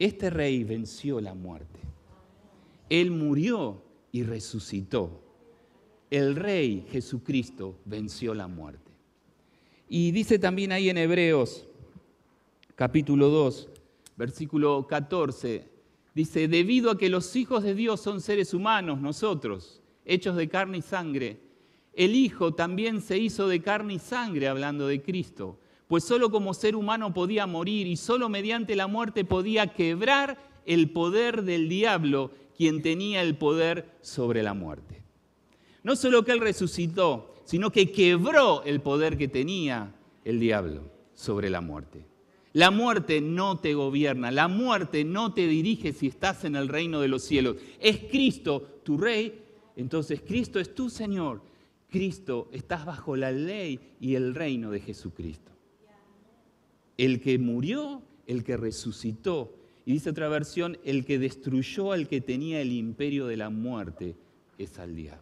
Este 0.00 0.28
rey 0.28 0.64
venció 0.64 1.20
la 1.20 1.34
muerte. 1.34 1.78
Él 2.90 3.12
murió 3.12 3.80
y 4.10 4.24
resucitó. 4.24 5.22
El 6.10 6.34
rey 6.34 6.84
Jesucristo 6.90 7.78
venció 7.84 8.34
la 8.34 8.48
muerte. 8.48 8.90
Y 9.88 10.10
dice 10.10 10.40
también 10.40 10.72
ahí 10.72 10.90
en 10.90 10.98
Hebreos 10.98 11.68
capítulo 12.74 13.28
2, 13.28 13.68
versículo 14.16 14.84
14, 14.88 15.75
Dice, 16.16 16.48
debido 16.48 16.90
a 16.90 16.96
que 16.96 17.10
los 17.10 17.36
hijos 17.36 17.62
de 17.62 17.74
Dios 17.74 18.00
son 18.00 18.22
seres 18.22 18.54
humanos, 18.54 19.02
nosotros, 19.02 19.82
hechos 20.06 20.34
de 20.34 20.48
carne 20.48 20.78
y 20.78 20.80
sangre, 20.80 21.38
el 21.92 22.14
Hijo 22.14 22.54
también 22.54 23.02
se 23.02 23.18
hizo 23.18 23.48
de 23.48 23.60
carne 23.60 23.92
y 23.92 23.98
sangre 23.98 24.48
hablando 24.48 24.86
de 24.86 25.02
Cristo, 25.02 25.58
pues 25.88 26.04
solo 26.04 26.30
como 26.30 26.54
ser 26.54 26.74
humano 26.74 27.12
podía 27.12 27.46
morir 27.46 27.86
y 27.86 27.98
solo 27.98 28.30
mediante 28.30 28.76
la 28.76 28.86
muerte 28.86 29.26
podía 29.26 29.74
quebrar 29.74 30.38
el 30.64 30.88
poder 30.88 31.42
del 31.42 31.68
diablo, 31.68 32.30
quien 32.56 32.80
tenía 32.80 33.20
el 33.20 33.36
poder 33.36 33.98
sobre 34.00 34.42
la 34.42 34.54
muerte. 34.54 35.02
No 35.82 35.96
solo 35.96 36.24
que 36.24 36.32
Él 36.32 36.40
resucitó, 36.40 37.34
sino 37.44 37.70
que 37.70 37.92
quebró 37.92 38.62
el 38.62 38.80
poder 38.80 39.18
que 39.18 39.28
tenía 39.28 39.94
el 40.24 40.40
diablo 40.40 40.90
sobre 41.12 41.50
la 41.50 41.60
muerte. 41.60 42.06
La 42.56 42.70
muerte 42.70 43.20
no 43.20 43.58
te 43.58 43.74
gobierna, 43.74 44.30
la 44.30 44.48
muerte 44.48 45.04
no 45.04 45.34
te 45.34 45.46
dirige 45.46 45.92
si 45.92 46.06
estás 46.06 46.42
en 46.46 46.56
el 46.56 46.68
reino 46.68 47.02
de 47.02 47.08
los 47.08 47.22
cielos. 47.22 47.56
Es 47.78 47.98
Cristo 48.10 48.80
tu 48.82 48.96
rey, 48.96 49.42
entonces 49.76 50.22
Cristo 50.26 50.58
es 50.58 50.74
tu 50.74 50.88
Señor. 50.88 51.42
Cristo, 51.90 52.48
estás 52.52 52.86
bajo 52.86 53.14
la 53.14 53.30
ley 53.30 53.78
y 54.00 54.14
el 54.14 54.34
reino 54.34 54.70
de 54.70 54.80
Jesucristo. 54.80 55.52
El 56.96 57.20
que 57.20 57.38
murió, 57.38 58.00
el 58.26 58.42
que 58.42 58.56
resucitó. 58.56 59.54
Y 59.84 59.92
dice 59.92 60.08
otra 60.08 60.30
versión, 60.30 60.78
el 60.82 61.04
que 61.04 61.18
destruyó 61.18 61.92
al 61.92 62.08
que 62.08 62.22
tenía 62.22 62.62
el 62.62 62.72
imperio 62.72 63.26
de 63.26 63.36
la 63.36 63.50
muerte 63.50 64.16
es 64.56 64.78
al 64.78 64.96
diablo. 64.96 65.20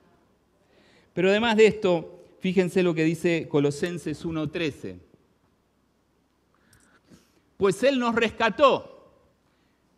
Pero 1.12 1.30
además 1.30 1.56
de 1.56 1.66
esto, 1.66 2.26
fíjense 2.38 2.84
lo 2.84 2.94
que 2.94 3.02
dice 3.02 3.48
Colosenses 3.48 4.24
1.13 4.24 5.13
pues 7.64 7.82
Él 7.82 7.98
nos 7.98 8.14
rescató 8.14 9.08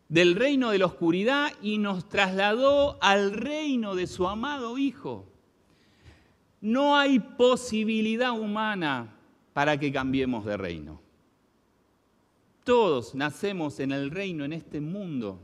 del 0.09 0.37
reino 0.37 0.71
de 0.71 0.79
la 0.79 0.87
oscuridad 0.87 1.51
y 1.61 1.79
nos 1.79 2.09
trasladó 2.09 2.97
al 3.01 3.33
reino 3.33 3.97
de 3.97 4.07
su 4.07 4.29
amado 4.29 4.79
Hijo. 4.79 5.27
No 6.61 6.97
hay 6.97 7.19
posibilidad 7.19 8.31
humana 8.31 9.17
para 9.53 9.77
que 9.81 9.91
cambiemos 9.91 10.45
de 10.45 10.57
reino. 10.57 11.01
Todos 12.63 13.17
nacemos 13.17 13.81
en 13.81 13.91
el 13.91 14.13
reino, 14.13 14.45
en 14.45 14.53
este 14.53 14.81
mundo, 14.81 15.41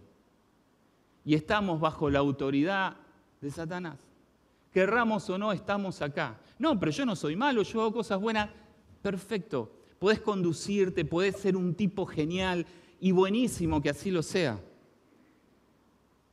y 1.25 1.35
estamos 1.35 1.81
bajo 1.81 2.09
la 2.09 2.21
autoridad 2.21 2.99
de 3.41 3.51
Satanás. 3.51 3.99
Querramos 4.73 5.29
o 5.29 5.37
no, 5.39 5.51
estamos 5.51 6.01
acá. 6.01 6.39
No, 6.61 6.79
pero 6.79 6.93
yo 6.93 7.05
no 7.05 7.17
soy 7.17 7.35
malo, 7.35 7.65
yo 7.65 7.81
hago 7.81 7.95
cosas 7.95 8.21
buenas. 8.21 8.49
Perfecto 9.03 9.82
puedes 10.03 10.19
conducirte, 10.19 11.05
puedes 11.05 11.37
ser 11.37 11.57
un 11.57 11.77
tipo 11.77 12.07
genial 12.07 12.67
y 12.99 13.13
buenísimo 13.13 13.81
que 13.81 13.91
así 13.91 14.11
lo 14.11 14.25
sea. 14.25 14.61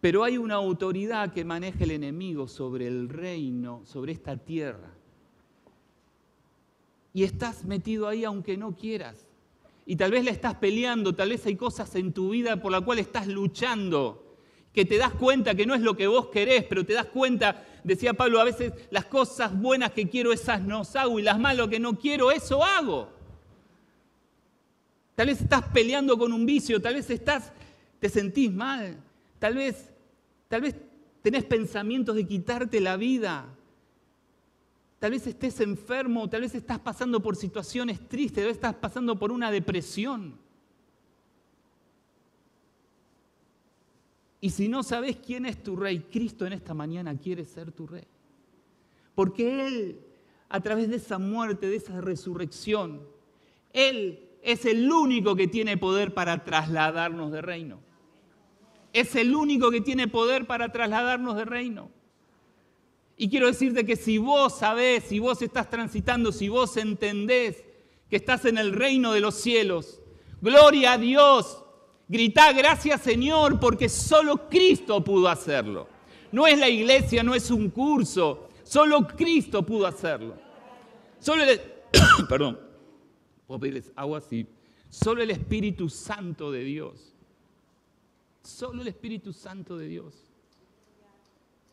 Pero 0.01 0.23
hay 0.23 0.39
una 0.39 0.55
autoridad 0.55 1.31
que 1.31 1.45
maneja 1.45 1.83
el 1.83 1.91
enemigo 1.91 2.47
sobre 2.47 2.87
el 2.87 3.07
reino, 3.09 3.83
sobre 3.85 4.13
esta 4.13 4.35
tierra. 4.37 4.91
Y 7.13 7.21
estás 7.21 7.63
metido 7.63 8.07
ahí 8.07 8.23
aunque 8.23 8.57
no 8.57 8.75
quieras. 8.75 9.27
Y 9.85 9.97
tal 9.97 10.09
vez 10.09 10.25
la 10.25 10.31
estás 10.31 10.55
peleando, 10.55 11.13
tal 11.13 11.29
vez 11.29 11.45
hay 11.45 11.55
cosas 11.55 11.93
en 11.93 12.11
tu 12.11 12.31
vida 12.31 12.59
por 12.59 12.71
las 12.71 12.81
cuales 12.81 13.05
estás 13.05 13.27
luchando, 13.27 14.35
que 14.73 14.83
te 14.83 14.97
das 14.97 15.13
cuenta 15.13 15.53
que 15.53 15.67
no 15.67 15.75
es 15.75 15.81
lo 15.81 15.95
que 15.95 16.07
vos 16.07 16.29
querés, 16.29 16.63
pero 16.63 16.83
te 16.83 16.93
das 16.93 17.05
cuenta, 17.05 17.63
decía 17.83 18.15
Pablo, 18.15 18.39
a 18.39 18.45
veces 18.45 18.73
las 18.89 19.05
cosas 19.05 19.55
buenas 19.55 19.91
que 19.91 20.09
quiero 20.09 20.33
esas 20.33 20.59
no 20.59 20.81
hago 20.95 21.19
y 21.19 21.21
las 21.21 21.37
malas 21.37 21.67
que 21.67 21.79
no 21.79 21.99
quiero, 21.99 22.31
eso 22.31 22.63
hago. 22.63 23.18
Tal 25.19 25.27
vez 25.27 25.41
estás 25.41 25.65
peleando 25.73 26.17
con 26.17 26.31
un 26.31 26.45
vicio, 26.45 26.81
tal 26.81 26.93
vez 26.93 27.09
estás, 27.09 27.51
te 27.99 28.07
sentís 28.07 28.49
mal, 28.53 28.95
tal 29.37 29.55
vez, 29.55 29.91
tal 30.47 30.61
vez 30.61 30.77
tenés 31.21 31.43
pensamientos 31.43 32.15
de 32.15 32.25
quitarte 32.25 32.79
la 32.79 32.95
vida. 32.95 33.45
Tal 34.97 35.11
vez 35.11 35.27
estés 35.27 35.59
enfermo, 35.59 36.29
tal 36.29 36.39
vez 36.39 36.55
estás 36.55 36.79
pasando 36.79 37.21
por 37.21 37.35
situaciones 37.35 37.99
tristes, 38.07 38.35
tal 38.35 38.45
vez 38.45 38.53
estás 38.55 38.75
pasando 38.75 39.19
por 39.19 39.33
una 39.33 39.51
depresión. 39.51 40.37
Y 44.39 44.51
si 44.51 44.69
no 44.69 44.83
sabes 44.83 45.17
quién 45.17 45.45
es 45.45 45.61
tu 45.61 45.75
rey, 45.75 45.99
Cristo 45.99 46.45
en 46.45 46.53
esta 46.53 46.73
mañana 46.73 47.17
quiere 47.17 47.43
ser 47.43 47.73
tu 47.73 47.87
rey. 47.87 48.07
Porque 49.15 49.67
Él, 49.67 49.99
a 50.47 50.61
través 50.61 50.87
de 50.87 50.95
esa 50.95 51.19
muerte, 51.19 51.67
de 51.67 51.75
esa 51.75 51.99
resurrección, 51.99 53.01
Él 53.73 54.28
es 54.41 54.65
el 54.65 54.91
único 54.91 55.35
que 55.35 55.47
tiene 55.47 55.77
poder 55.77 56.13
para 56.13 56.43
trasladarnos 56.43 57.31
de 57.31 57.41
reino. 57.41 57.79
Es 58.93 59.15
el 59.15 59.35
único 59.35 59.69
que 59.71 59.81
tiene 59.81 60.07
poder 60.07 60.47
para 60.47 60.71
trasladarnos 60.71 61.35
de 61.35 61.45
reino. 61.45 61.89
Y 63.17 63.29
quiero 63.29 63.47
decirte 63.47 63.85
que 63.85 63.95
si 63.95 64.17
vos 64.17 64.57
sabés, 64.59 65.03
si 65.03 65.19
vos 65.19 65.41
estás 65.41 65.69
transitando, 65.69 66.31
si 66.31 66.49
vos 66.49 66.77
entendés 66.77 67.63
que 68.09 68.15
estás 68.15 68.45
en 68.45 68.57
el 68.57 68.71
reino 68.71 69.11
de 69.11 69.19
los 69.19 69.35
cielos, 69.35 70.01
gloria 70.41 70.93
a 70.93 70.97
Dios, 70.97 71.63
Gritá 72.09 72.51
gracias 72.53 73.01
Señor 73.01 73.59
porque 73.59 73.87
solo 73.87 74.49
Cristo 74.49 75.03
pudo 75.03 75.29
hacerlo. 75.29 75.87
No 76.31 76.47
es 76.47 76.57
la 76.57 76.67
iglesia, 76.67 77.21
no 77.21 77.35
es 77.35 77.51
un 77.51 77.69
curso, 77.69 78.49
solo 78.63 79.07
Cristo 79.07 79.63
pudo 79.63 79.85
hacerlo. 79.85 80.33
Solo 81.19 81.43
perdón, 82.29 82.59
pedirles 83.57 83.91
agua, 83.95 84.19
sí. 84.19 84.45
Solo 84.89 85.23
el 85.23 85.31
Espíritu 85.31 85.87
Santo 85.87 86.51
de 86.51 86.63
Dios. 86.63 87.15
Solo 88.43 88.81
el 88.81 88.89
Espíritu 88.89 89.31
Santo 89.31 89.77
de 89.77 89.87
Dios. 89.87 90.13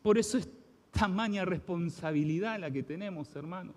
Por 0.03 0.17
eso 0.17 0.39
es 0.39 0.49
tamaña 0.93 1.45
responsabilidad 1.45 2.61
la 2.61 2.71
que 2.71 2.85
tenemos, 2.85 3.35
hermano. 3.35 3.75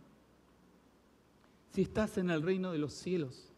Si 1.72 1.82
estás 1.82 2.18
en 2.20 2.29
el 2.29 2.44
reino 2.44 2.72
de 2.72 2.77
los 2.77 2.94
cielos, 2.94 3.50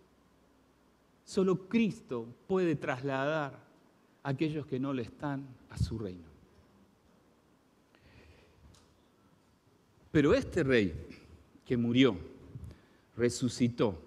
Solo 1.31 1.69
Cristo 1.69 2.27
puede 2.45 2.75
trasladar 2.75 3.57
a 4.21 4.29
aquellos 4.29 4.65
que 4.65 4.81
no 4.81 4.91
le 4.91 5.03
están 5.03 5.48
a 5.69 5.77
su 5.77 5.98
reino. 5.98 6.27
Pero 10.12 10.33
este 10.33 10.63
rey 10.63 10.93
que 11.63 11.77
murió, 11.77 12.17
resucitó, 13.15 13.98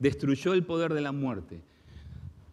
destruyó 0.00 0.54
el 0.54 0.64
poder 0.64 0.92
de 0.94 1.02
la 1.02 1.12
muerte, 1.12 1.60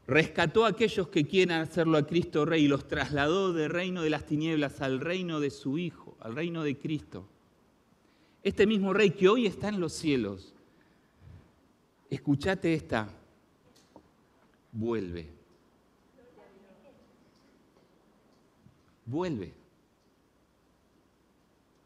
rescató 0.05 0.65
a 0.65 0.69
aquellos 0.69 1.07
que 1.07 1.25
quieren 1.25 1.57
hacerlo 1.57 1.97
a 1.97 2.05
Cristo 2.05 2.45
rey 2.45 2.65
y 2.65 2.67
los 2.67 2.87
trasladó 2.87 3.53
del 3.53 3.71
reino 3.71 4.03
de 4.03 4.11
las 4.11 4.25
tinieblas 4.25 4.81
al 4.81 4.99
reino 4.99 5.39
de 5.39 5.49
su 5.49 5.79
Hijo, 5.79 6.15
al 6.19 6.35
reino 6.35 6.61
de 6.61 6.77
Cristo. 6.77 7.27
Este 8.43 8.67
mismo 8.67 8.93
rey 8.93 9.11
que 9.11 9.27
hoy 9.27 9.47
está 9.47 9.69
en 9.69 9.79
los 9.79 9.93
cielos, 9.93 10.53
escúchate 12.09 12.73
esta 12.73 13.09
vuelve. 14.71 15.27
Vuelve. 19.05 19.53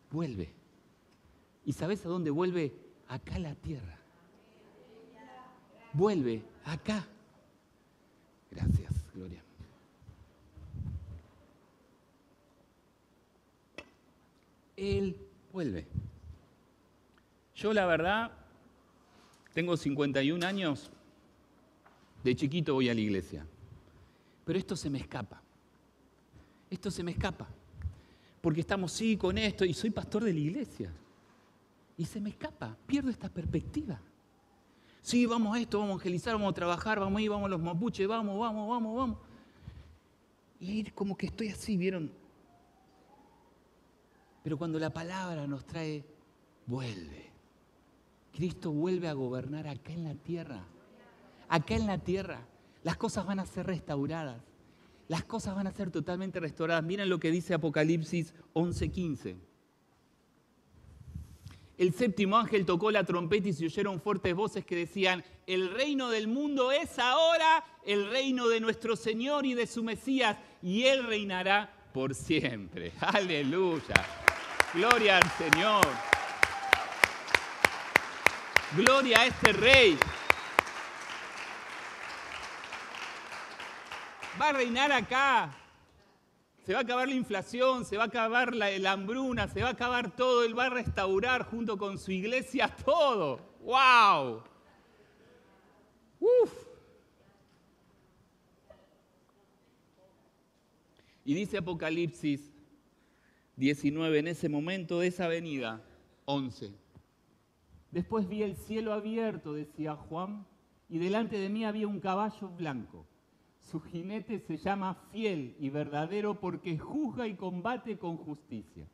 Vuelve. 0.09 0.49
¿Y 1.65 1.73
sabes 1.73 2.03
a 2.05 2.09
dónde 2.09 2.31
vuelve? 2.31 2.73
Acá 3.07 3.35
a 3.35 3.39
la 3.39 3.53
tierra. 3.55 4.00
Vuelve 5.93 6.43
acá. 6.65 7.05
Gracias, 8.49 8.91
Gloria. 9.13 9.43
Él 14.75 15.15
vuelve. 15.51 15.87
Yo 17.55 17.73
la 17.73 17.85
verdad, 17.85 18.31
tengo 19.53 19.77
51 19.77 20.45
años, 20.45 20.91
de 22.23 22.35
chiquito 22.35 22.73
voy 22.73 22.89
a 22.89 22.93
la 22.93 23.01
iglesia. 23.01 23.45
Pero 24.45 24.57
esto 24.57 24.75
se 24.75 24.89
me 24.89 24.99
escapa. 24.99 25.41
Esto 26.69 26.89
se 26.89 27.03
me 27.03 27.11
escapa. 27.11 27.47
Porque 28.41 28.61
estamos, 28.61 28.91
sí, 28.91 29.17
con 29.17 29.37
esto, 29.37 29.65
y 29.65 29.73
soy 29.73 29.91
pastor 29.91 30.23
de 30.23 30.33
la 30.33 30.39
iglesia. 30.39 30.91
Y 31.97 32.05
se 32.05 32.19
me 32.19 32.29
escapa, 32.31 32.75
pierdo 32.87 33.11
esta 33.11 33.29
perspectiva. 33.29 34.01
Sí, 35.01 35.25
vamos 35.25 35.55
a 35.55 35.59
esto, 35.59 35.79
vamos 35.79 35.91
a 35.91 35.93
evangelizar, 35.95 36.33
vamos 36.33 36.51
a 36.51 36.55
trabajar, 36.55 36.99
vamos 36.99 37.19
a 37.19 37.21
ir, 37.21 37.29
vamos 37.29 37.45
a 37.47 37.49
los 37.49 37.61
mapuches, 37.61 38.07
vamos, 38.07 38.39
vamos, 38.39 38.69
vamos, 38.69 38.95
vamos. 38.95 39.17
Y 40.59 40.83
como 40.91 41.17
que 41.17 41.25
estoy 41.25 41.49
así, 41.49 41.75
¿vieron? 41.75 42.11
Pero 44.43 44.57
cuando 44.57 44.79
la 44.79 44.91
palabra 44.91 45.47
nos 45.47 45.65
trae, 45.65 46.05
vuelve. 46.67 47.31
Cristo 48.31 48.71
vuelve 48.71 49.07
a 49.07 49.13
gobernar 49.13 49.67
acá 49.67 49.91
en 49.91 50.03
la 50.03 50.15
tierra 50.15 50.65
acá 51.51 51.75
en 51.75 51.85
la 51.85 51.97
tierra. 51.97 52.47
Las 52.81 52.97
cosas 52.97 53.25
van 53.25 53.39
a 53.39 53.45
ser 53.45 53.67
restauradas. 53.67 54.41
Las 55.09 55.25
cosas 55.25 55.53
van 55.53 55.67
a 55.67 55.71
ser 55.73 55.91
totalmente 55.91 56.39
restauradas. 56.39 56.83
Miren 56.83 57.09
lo 57.09 57.19
que 57.19 57.29
dice 57.29 57.53
Apocalipsis 57.53 58.33
11:15. 58.53 59.35
El 61.81 61.95
séptimo 61.95 62.37
ángel 62.37 62.63
tocó 62.63 62.91
la 62.91 63.03
trompeta 63.03 63.49
y 63.49 63.53
se 63.53 63.65
oyeron 63.65 63.99
fuertes 63.99 64.35
voces 64.35 64.63
que 64.63 64.75
decían, 64.75 65.23
el 65.47 65.73
reino 65.73 66.11
del 66.11 66.27
mundo 66.27 66.71
es 66.71 66.99
ahora 66.99 67.65
el 67.83 68.07
reino 68.07 68.47
de 68.49 68.59
nuestro 68.59 68.95
Señor 68.95 69.47
y 69.47 69.55
de 69.55 69.65
su 69.65 69.83
Mesías, 69.83 70.37
y 70.61 70.83
Él 70.83 71.03
reinará 71.07 71.73
por 71.91 72.13
siempre. 72.13 72.91
Aleluya. 72.99 73.95
Gloria 74.75 75.17
al 75.17 75.31
Señor. 75.31 75.87
Gloria 78.77 79.21
a 79.21 79.25
este 79.25 79.51
rey. 79.51 79.97
va 84.39 84.49
a 84.49 84.53
reinar 84.53 84.91
acá. 84.91 85.60
Se 86.71 86.75
va 86.75 86.79
a 86.79 86.83
acabar 86.83 87.09
la 87.09 87.15
inflación, 87.15 87.83
se 87.83 87.97
va 87.97 88.03
a 88.03 88.05
acabar 88.05 88.55
la, 88.55 88.91
hambruna, 88.93 89.49
se 89.49 89.61
va 89.61 89.67
a 89.67 89.71
acabar 89.71 90.15
todo. 90.15 90.45
Él 90.45 90.57
va 90.57 90.67
a 90.67 90.69
restaurar 90.69 91.43
junto 91.43 91.77
con 91.77 91.99
su 91.99 92.13
iglesia 92.13 92.73
todo. 92.85 93.41
¡Wow! 93.61 94.41
¡Uf! 96.21 96.53
Y 101.25 101.33
dice 101.33 101.57
Apocalipsis 101.57 102.53
19, 103.57 104.19
en 104.19 104.27
ese 104.29 104.47
momento 104.47 105.01
de 105.01 105.07
esa 105.07 105.27
venida, 105.27 105.83
11. 106.23 106.71
Después 107.91 108.29
vi 108.29 108.43
el 108.43 108.55
cielo 108.55 108.93
abierto, 108.93 109.51
decía 109.51 109.97
Juan, 109.97 110.47
y 110.87 110.99
delante 110.99 111.37
de 111.37 111.49
mí 111.49 111.65
había 111.65 111.89
un 111.89 111.99
caballo 111.99 112.47
blanco 112.47 113.10
su 113.71 113.79
jinete 113.79 114.39
se 114.39 114.57
llama 114.57 114.95
fiel 115.11 115.55
y 115.57 115.69
verdadero 115.69 116.39
porque 116.39 116.77
juzga 116.77 117.25
y 117.25 117.35
combate 117.35 117.97
con 117.97 118.17
justicia. 118.17 118.85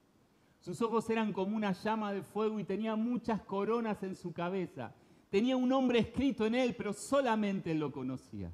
Sus 0.60 0.82
ojos 0.84 1.10
eran 1.10 1.34
como 1.34 1.58
una 1.58 1.72
llama 1.72 2.14
de 2.14 2.22
fuego 2.22 2.60
y 2.60 2.64
tenía 2.64 2.96
muchas 2.96 3.42
coronas 3.42 4.04
en 4.04 4.16
su 4.16 4.34
cabeza. 4.34 4.94
Tenía 5.32 5.58
un 5.58 5.68
nombre 5.68 6.00
escrito 6.00 6.46
en 6.46 6.54
él, 6.54 6.76
pero 6.78 6.94
solamente 6.94 7.74
lo 7.74 7.92
conocía. 7.92 8.52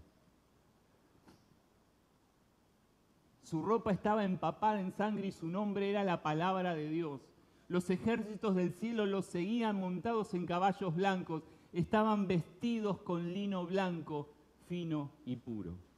Su 3.44 3.62
ropa 3.62 3.92
estaba 3.92 4.24
empapada 4.24 4.80
en 4.80 4.94
sangre 4.94 5.28
y 5.28 5.32
su 5.32 5.48
nombre 5.48 5.90
era 5.90 6.06
la 6.06 6.24
palabra 6.24 6.74
de 6.74 6.90
Dios. 6.90 7.22
Los 7.68 7.90
ejércitos 7.90 8.56
del 8.56 8.72
cielo 8.72 9.06
los 9.06 9.26
seguían 9.26 9.76
montados 9.76 10.34
en 10.34 10.46
caballos 10.46 10.96
blancos. 10.96 11.44
Estaban 11.74 12.28
vestidos 12.28 13.00
con 13.02 13.34
lino 13.34 13.66
blanco, 13.66 14.30
fino 14.68 15.12
y 15.26 15.36
puro. 15.36 15.93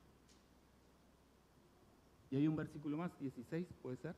Y 2.36 2.40
hay 2.40 2.50
un 2.50 2.58
versículo 2.58 2.98
más, 2.98 3.18
16, 3.18 3.66
¿puede 3.82 3.96
ser? 3.96 4.14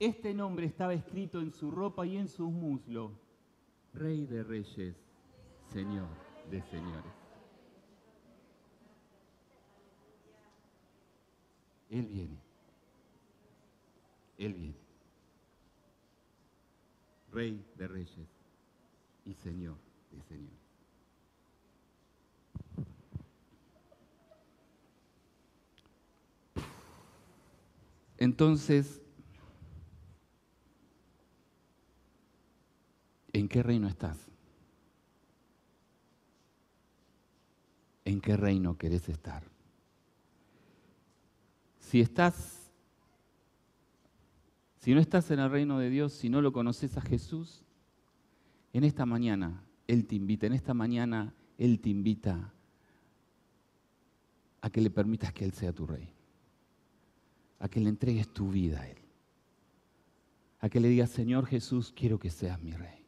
Este 0.00 0.34
nombre 0.34 0.66
estaba 0.66 0.92
escrito 0.92 1.40
en 1.40 1.52
su 1.52 1.70
ropa 1.70 2.04
y 2.04 2.16
en 2.16 2.26
sus 2.26 2.50
muslos. 2.50 3.12
Rey 3.92 4.26
de 4.26 4.42
reyes, 4.42 4.96
Señor 5.72 6.08
de 6.50 6.60
señores. 6.62 7.12
Él 11.90 12.06
viene. 12.06 12.38
Él 14.36 14.54
viene. 14.54 14.74
Rey 17.30 17.64
de 17.76 17.86
reyes 17.86 18.28
y 19.24 19.34
Señor 19.34 19.76
de 20.10 20.20
señores. 20.22 20.63
Entonces, 28.18 29.00
¿en 33.32 33.48
qué 33.48 33.62
reino 33.62 33.88
estás? 33.88 34.16
¿En 38.04 38.20
qué 38.20 38.36
reino 38.36 38.76
querés 38.76 39.08
estar? 39.08 39.42
Si 41.80 42.00
estás, 42.00 42.70
si 44.78 44.94
no 44.94 45.00
estás 45.00 45.30
en 45.30 45.40
el 45.40 45.50
reino 45.50 45.78
de 45.78 45.90
Dios, 45.90 46.12
si 46.12 46.28
no 46.28 46.40
lo 46.40 46.52
conoces 46.52 46.96
a 46.96 47.00
Jesús, 47.00 47.64
en 48.72 48.84
esta 48.84 49.06
mañana 49.06 49.64
Él 49.86 50.06
te 50.06 50.14
invita, 50.14 50.46
en 50.46 50.52
esta 50.52 50.74
mañana 50.74 51.34
Él 51.58 51.80
te 51.80 51.88
invita 51.88 52.52
a 54.60 54.70
que 54.70 54.80
le 54.80 54.90
permitas 54.90 55.32
que 55.32 55.44
Él 55.44 55.52
sea 55.52 55.72
tu 55.72 55.86
rey 55.86 56.13
a 57.64 57.68
que 57.68 57.80
le 57.80 57.88
entregues 57.88 58.28
tu 58.28 58.50
vida 58.50 58.82
a 58.82 58.90
Él. 58.90 58.98
A 60.60 60.68
que 60.68 60.80
le 60.80 60.88
digas, 60.88 61.08
Señor 61.08 61.46
Jesús, 61.46 61.94
quiero 61.96 62.18
que 62.18 62.28
seas 62.28 62.62
mi 62.62 62.72
rey. 62.72 63.06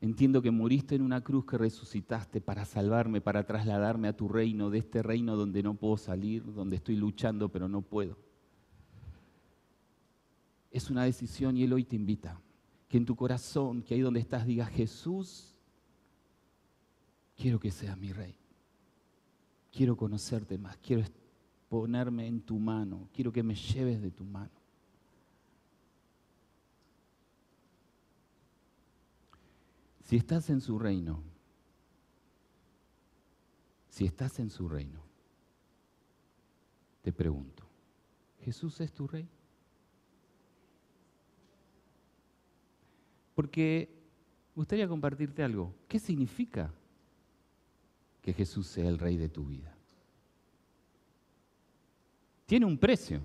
Entiendo 0.00 0.42
que 0.42 0.50
moriste 0.50 0.96
en 0.96 1.02
una 1.02 1.20
cruz 1.22 1.46
que 1.46 1.56
resucitaste 1.56 2.40
para 2.40 2.64
salvarme, 2.64 3.20
para 3.20 3.46
trasladarme 3.46 4.08
a 4.08 4.16
tu 4.16 4.26
reino, 4.26 4.68
de 4.68 4.78
este 4.78 5.00
reino 5.00 5.36
donde 5.36 5.62
no 5.62 5.74
puedo 5.74 5.96
salir, 5.96 6.42
donde 6.54 6.74
estoy 6.74 6.96
luchando 6.96 7.50
pero 7.50 7.68
no 7.68 7.82
puedo. 7.82 8.18
Es 10.72 10.90
una 10.90 11.04
decisión 11.04 11.56
y 11.56 11.62
Él 11.62 11.72
hoy 11.72 11.84
te 11.84 11.94
invita. 11.94 12.40
Que 12.88 12.96
en 12.96 13.06
tu 13.06 13.14
corazón, 13.14 13.82
que 13.82 13.94
ahí 13.94 14.00
donde 14.00 14.18
estás, 14.18 14.44
digas, 14.44 14.70
Jesús, 14.70 15.54
quiero 17.36 17.60
que 17.60 17.70
seas 17.70 17.96
mi 17.96 18.12
rey. 18.12 18.36
quiero 19.70 19.96
conocerte 19.96 20.58
más, 20.58 20.76
quiero 20.78 21.02
ponerme 21.74 22.28
en 22.28 22.40
tu 22.40 22.56
mano, 22.56 23.08
quiero 23.12 23.32
que 23.32 23.42
me 23.42 23.56
lleves 23.56 24.00
de 24.00 24.12
tu 24.12 24.24
mano. 24.24 24.52
Si 30.04 30.14
estás 30.14 30.50
en 30.50 30.60
su 30.60 30.78
reino, 30.78 31.20
si 33.88 34.04
estás 34.04 34.38
en 34.38 34.50
su 34.50 34.68
reino, 34.68 35.02
te 37.02 37.12
pregunto, 37.12 37.66
¿Jesús 38.42 38.80
es 38.80 38.92
tu 38.92 39.08
rey? 39.08 39.28
Porque 43.34 43.92
gustaría 44.54 44.86
compartirte 44.86 45.42
algo. 45.42 45.74
¿Qué 45.88 45.98
significa 45.98 46.72
que 48.22 48.32
Jesús 48.32 48.68
sea 48.68 48.88
el 48.88 49.00
rey 49.00 49.16
de 49.16 49.28
tu 49.28 49.44
vida? 49.46 49.73
Tiene 52.46 52.66
un 52.66 52.78
precio. 52.78 53.20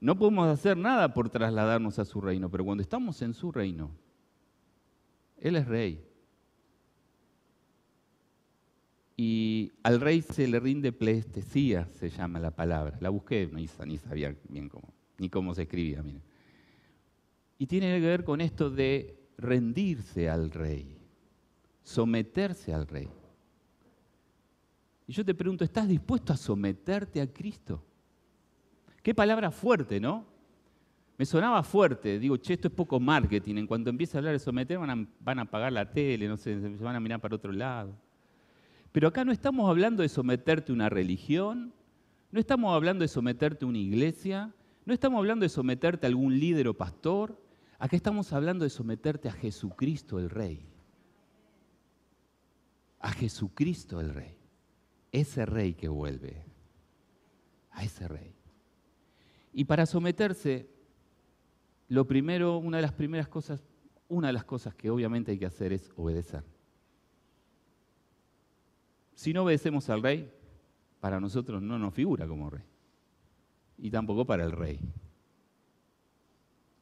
No 0.00 0.18
podemos 0.18 0.48
hacer 0.48 0.76
nada 0.76 1.14
por 1.14 1.30
trasladarnos 1.30 1.98
a 1.98 2.04
su 2.04 2.20
reino, 2.20 2.50
pero 2.50 2.64
cuando 2.64 2.82
estamos 2.82 3.22
en 3.22 3.34
su 3.34 3.52
reino, 3.52 3.90
Él 5.38 5.56
es 5.56 5.66
rey. 5.66 6.04
Y 9.16 9.70
al 9.84 10.00
rey 10.00 10.20
se 10.22 10.48
le 10.48 10.58
rinde 10.58 10.90
plestesía, 10.90 11.86
se 11.92 12.10
llama 12.10 12.40
la 12.40 12.50
palabra. 12.50 12.98
La 13.00 13.10
busqué, 13.10 13.48
ni, 13.52 13.68
ni 13.86 13.98
sabía 13.98 14.34
bien 14.48 14.68
cómo, 14.68 14.92
ni 15.18 15.28
cómo 15.28 15.54
se 15.54 15.62
escribía. 15.62 16.02
Miren. 16.02 16.22
Y 17.58 17.66
tiene 17.66 18.00
que 18.00 18.06
ver 18.06 18.24
con 18.24 18.40
esto 18.40 18.70
de 18.70 19.16
rendirse 19.38 20.28
al 20.28 20.50
rey, 20.50 20.98
someterse 21.84 22.74
al 22.74 22.88
rey. 22.88 23.08
Yo 25.12 25.22
te 25.26 25.34
pregunto, 25.34 25.62
¿estás 25.62 25.86
dispuesto 25.86 26.32
a 26.32 26.36
someterte 26.38 27.20
a 27.20 27.30
Cristo? 27.30 27.84
Qué 29.02 29.14
palabra 29.14 29.50
fuerte, 29.50 30.00
¿no? 30.00 30.24
Me 31.18 31.26
sonaba 31.26 31.62
fuerte. 31.62 32.18
Digo, 32.18 32.38
che, 32.38 32.54
esto 32.54 32.68
es 32.68 32.74
poco 32.74 32.98
marketing. 32.98 33.56
En 33.56 33.66
cuanto 33.66 33.90
empiece 33.90 34.16
a 34.16 34.18
hablar 34.18 34.32
de 34.32 34.38
someter, 34.38 34.78
van 34.78 34.90
a, 34.90 35.08
van 35.20 35.38
apagar 35.38 35.70
la 35.70 35.90
tele, 35.90 36.26
no 36.26 36.38
sé, 36.38 36.58
se 36.60 36.82
van 36.82 36.96
a 36.96 37.00
mirar 37.00 37.20
para 37.20 37.36
otro 37.36 37.52
lado. 37.52 37.94
Pero 38.90 39.08
acá 39.08 39.22
no 39.22 39.32
estamos 39.32 39.68
hablando 39.68 40.02
de 40.02 40.08
someterte 40.08 40.72
a 40.72 40.74
una 40.74 40.88
religión, 40.88 41.74
no 42.30 42.40
estamos 42.40 42.74
hablando 42.74 43.02
de 43.02 43.08
someterte 43.08 43.66
a 43.66 43.68
una 43.68 43.78
iglesia, 43.78 44.54
no 44.86 44.94
estamos 44.94 45.18
hablando 45.18 45.42
de 45.42 45.50
someterte 45.50 46.06
a 46.06 46.08
algún 46.08 46.40
líder 46.40 46.68
o 46.68 46.74
pastor. 46.74 47.38
Acá 47.78 47.96
estamos 47.96 48.32
hablando 48.32 48.64
de 48.64 48.70
someterte 48.70 49.28
a 49.28 49.32
Jesucristo 49.32 50.18
el 50.18 50.30
Rey. 50.30 50.66
A 52.98 53.12
Jesucristo 53.12 54.00
el 54.00 54.14
Rey. 54.14 54.41
Ese 55.12 55.44
Rey 55.46 55.74
que 55.74 55.88
vuelve. 55.88 56.44
A 57.70 57.84
ese 57.84 58.08
Rey. 58.08 58.34
Y 59.52 59.64
para 59.64 59.86
someterse, 59.86 60.68
lo 61.88 62.06
primero, 62.06 62.56
una 62.56 62.78
de 62.78 62.82
las 62.82 62.92
primeras 62.92 63.28
cosas, 63.28 63.62
una 64.08 64.28
de 64.28 64.32
las 64.32 64.44
cosas 64.44 64.74
que 64.74 64.90
obviamente 64.90 65.32
hay 65.32 65.38
que 65.38 65.46
hacer 65.46 65.72
es 65.72 65.92
obedecer. 65.96 66.42
Si 69.14 69.32
no 69.32 69.44
obedecemos 69.44 69.88
al 69.90 70.02
rey, 70.02 70.32
para 71.00 71.20
nosotros 71.20 71.60
no 71.60 71.78
nos 71.78 71.92
figura 71.92 72.26
como 72.26 72.48
rey. 72.48 72.64
Y 73.78 73.90
tampoco 73.90 74.24
para 74.24 74.44
el 74.44 74.52
rey. 74.52 74.80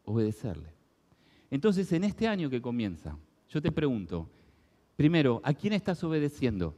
Obedecerle. 0.05 0.73
Entonces, 1.51 1.93
en 1.93 2.05
este 2.05 2.29
año 2.29 2.49
que 2.49 2.63
comienza, 2.63 3.19
yo 3.49 3.61
te 3.61 3.73
pregunto, 3.73 4.31
primero, 4.95 5.41
¿a 5.43 5.53
quién 5.53 5.73
estás 5.73 6.05
obedeciendo? 6.05 6.77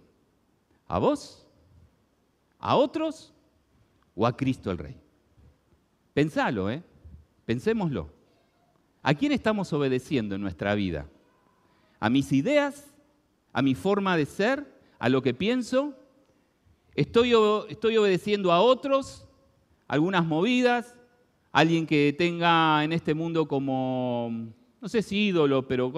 ¿A 0.89 0.99
vos? 0.99 1.47
¿A 2.59 2.77
otros? 2.77 3.33
¿O 4.15 4.27
a 4.27 4.37
Cristo 4.37 4.71
el 4.71 4.79
Rey? 4.79 4.97
Pensalo, 6.15 6.71
¿eh? 6.71 6.83
Pensémoslo. 7.45 8.11
¿A 9.03 9.15
quién 9.15 9.33
estamos 9.33 9.73
obedeciendo 9.73 10.35
en 10.35 10.43
nuestra 10.43 10.75
vida? 10.75 11.09
¿A 11.99 12.09
mis 12.09 12.33
ideas? 12.33 12.95
¿A 13.53 13.63
mi 13.63 13.75
forma 13.75 14.17
de 14.17 14.27
ser? 14.27 14.81
¿A 14.99 15.09
lo 15.09 15.23
que 15.23 15.35
pienso? 15.35 15.95
¿Estoy, 16.95 17.33
estoy 17.69 17.97
obedeciendo 17.97 18.53
a 18.53 18.61
otros? 18.61 19.27
¿Algunas 19.89 20.25
movidas? 20.25 20.95
¿Alguien 21.51 21.87
que 21.87 22.15
tenga 22.17 22.85
en 22.85 22.93
este 22.93 23.15
mundo 23.15 23.49
como, 23.49 24.31
no 24.81 24.89
sé 24.89 25.03
si 25.03 25.29
ídolo, 25.29 25.67
pero... 25.67 25.93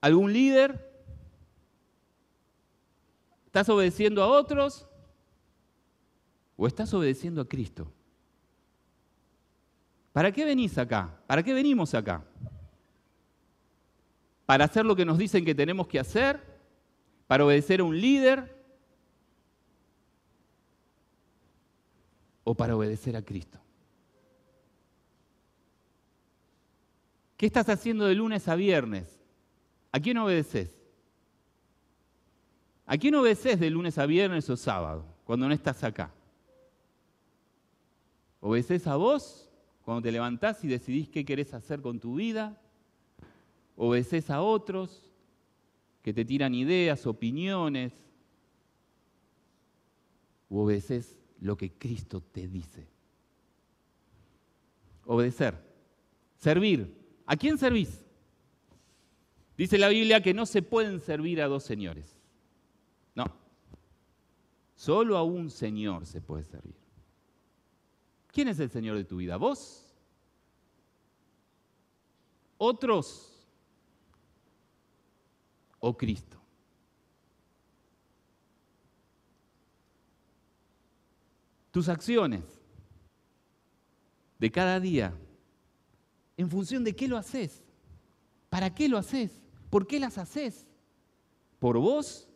¿Algún 0.00 0.32
líder? 0.32 0.93
¿Estás 3.54 3.68
obedeciendo 3.68 4.20
a 4.20 4.26
otros? 4.26 4.84
¿O 6.56 6.66
estás 6.66 6.92
obedeciendo 6.92 7.40
a 7.40 7.48
Cristo? 7.48 7.86
¿Para 10.12 10.32
qué 10.32 10.44
venís 10.44 10.76
acá? 10.76 11.22
¿Para 11.28 11.40
qué 11.40 11.54
venimos 11.54 11.94
acá? 11.94 12.24
¿Para 14.44 14.64
hacer 14.64 14.84
lo 14.84 14.96
que 14.96 15.04
nos 15.04 15.18
dicen 15.18 15.44
que 15.44 15.54
tenemos 15.54 15.86
que 15.86 16.00
hacer? 16.00 16.40
¿Para 17.28 17.44
obedecer 17.44 17.78
a 17.78 17.84
un 17.84 17.96
líder? 17.96 18.60
¿O 22.42 22.56
para 22.56 22.74
obedecer 22.74 23.16
a 23.16 23.22
Cristo? 23.22 23.60
¿Qué 27.36 27.46
estás 27.46 27.68
haciendo 27.68 28.06
de 28.06 28.16
lunes 28.16 28.48
a 28.48 28.56
viernes? 28.56 29.20
¿A 29.92 30.00
quién 30.00 30.18
obedeces? 30.18 30.83
¿A 32.86 32.98
quién 32.98 33.14
obedeces 33.14 33.58
de 33.58 33.70
lunes 33.70 33.98
a 33.98 34.06
viernes 34.06 34.48
o 34.50 34.56
sábado 34.56 35.04
cuando 35.24 35.48
no 35.48 35.54
estás 35.54 35.82
acá? 35.84 36.12
¿Obedeces 38.40 38.86
a 38.86 38.96
vos 38.96 39.48
cuando 39.82 40.02
te 40.02 40.12
levantás 40.12 40.62
y 40.64 40.68
decidís 40.68 41.08
qué 41.08 41.24
querés 41.24 41.54
hacer 41.54 41.80
con 41.80 41.98
tu 41.98 42.16
vida? 42.16 42.60
¿Obedeces 43.76 44.28
a 44.28 44.42
otros 44.42 45.10
que 46.02 46.12
te 46.12 46.24
tiran 46.24 46.54
ideas, 46.54 47.06
opiniones? 47.06 47.94
¿O 50.50 50.62
obedeces 50.62 51.18
lo 51.40 51.56
que 51.56 51.72
Cristo 51.72 52.20
te 52.20 52.46
dice? 52.46 52.86
Obedecer. 55.06 55.54
Servir. 56.36 56.94
¿A 57.24 57.36
quién 57.36 57.56
servís? 57.56 58.04
Dice 59.56 59.78
la 59.78 59.88
Biblia 59.88 60.22
que 60.22 60.34
no 60.34 60.44
se 60.44 60.60
pueden 60.60 61.00
servir 61.00 61.40
a 61.40 61.46
dos 61.46 61.64
señores. 61.64 62.23
No. 63.14 63.24
Solo 64.74 65.16
a 65.16 65.22
un 65.22 65.50
Señor 65.50 66.06
se 66.06 66.20
puede 66.20 66.44
servir. 66.44 66.74
¿Quién 68.28 68.48
es 68.48 68.58
el 68.58 68.70
Señor 68.70 68.96
de 68.96 69.04
tu 69.04 69.18
vida? 69.18 69.36
¿Vos? 69.36 69.84
¿Otros? 72.58 73.46
¿O 75.78 75.96
Cristo? 75.96 76.40
Tus 81.70 81.88
acciones 81.88 82.42
de 84.38 84.50
cada 84.50 84.78
día, 84.80 85.16
¿en 86.36 86.48
función 86.48 86.84
de 86.84 86.94
qué 86.94 87.08
lo 87.08 87.16
haces? 87.16 87.62
¿Para 88.48 88.74
qué 88.74 88.88
lo 88.88 88.98
haces? 88.98 89.40
¿Por 89.70 89.86
qué 89.86 89.98
las 89.98 90.18
haces? 90.18 90.66
¿Por 91.58 91.78
vos? 91.78 92.28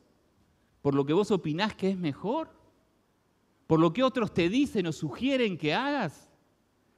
¿Por 0.89 0.95
lo 0.95 1.05
que 1.05 1.13
vos 1.13 1.31
opinás 1.31 1.75
que 1.75 1.91
es 1.91 1.99
mejor? 1.99 2.49
por 3.67 3.79
lo 3.79 3.93
que 3.93 4.03
otros 4.03 4.33
te 4.33 4.49
dicen 4.49 4.87
o 4.87 4.93
sugieren 4.93 5.59
que 5.59 5.75
hagas, 5.75 6.31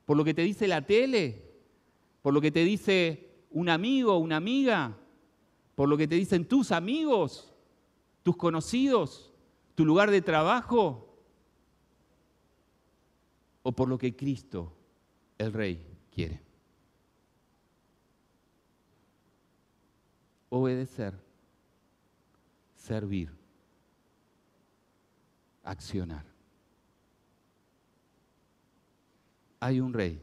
por 0.07 0.16
lo 0.16 0.22
que 0.24 0.33
te 0.33 0.42
dice 0.42 0.68
la 0.68 0.87
tele, 0.87 1.50
por 2.22 2.33
lo 2.33 2.40
que 2.40 2.53
te 2.53 2.62
dice 2.62 3.29
un 3.50 3.68
amigo 3.68 4.16
una 4.18 4.37
amiga, 4.37 4.96
por 5.74 5.88
lo 5.88 5.96
que 5.96 6.07
te 6.07 6.14
dicen 6.14 6.46
tus 6.46 6.70
amigos, 6.70 7.53
tus 8.22 8.37
conocidos, 8.37 9.33
tu 9.74 9.85
lugar 9.85 10.12
de 10.12 10.22
trabajo, 10.22 11.12
o 13.64 13.72
por 13.72 13.88
lo 13.88 13.98
que 13.98 14.14
Cristo, 14.14 14.72
el 15.37 15.53
Rey, 15.53 15.85
quiere. 16.14 16.40
Obedecer, 20.50 21.18
servir, 22.76 23.39
accionar. 25.62 26.31
hay 29.61 29.79
un 29.79 29.92
rey, 29.92 30.20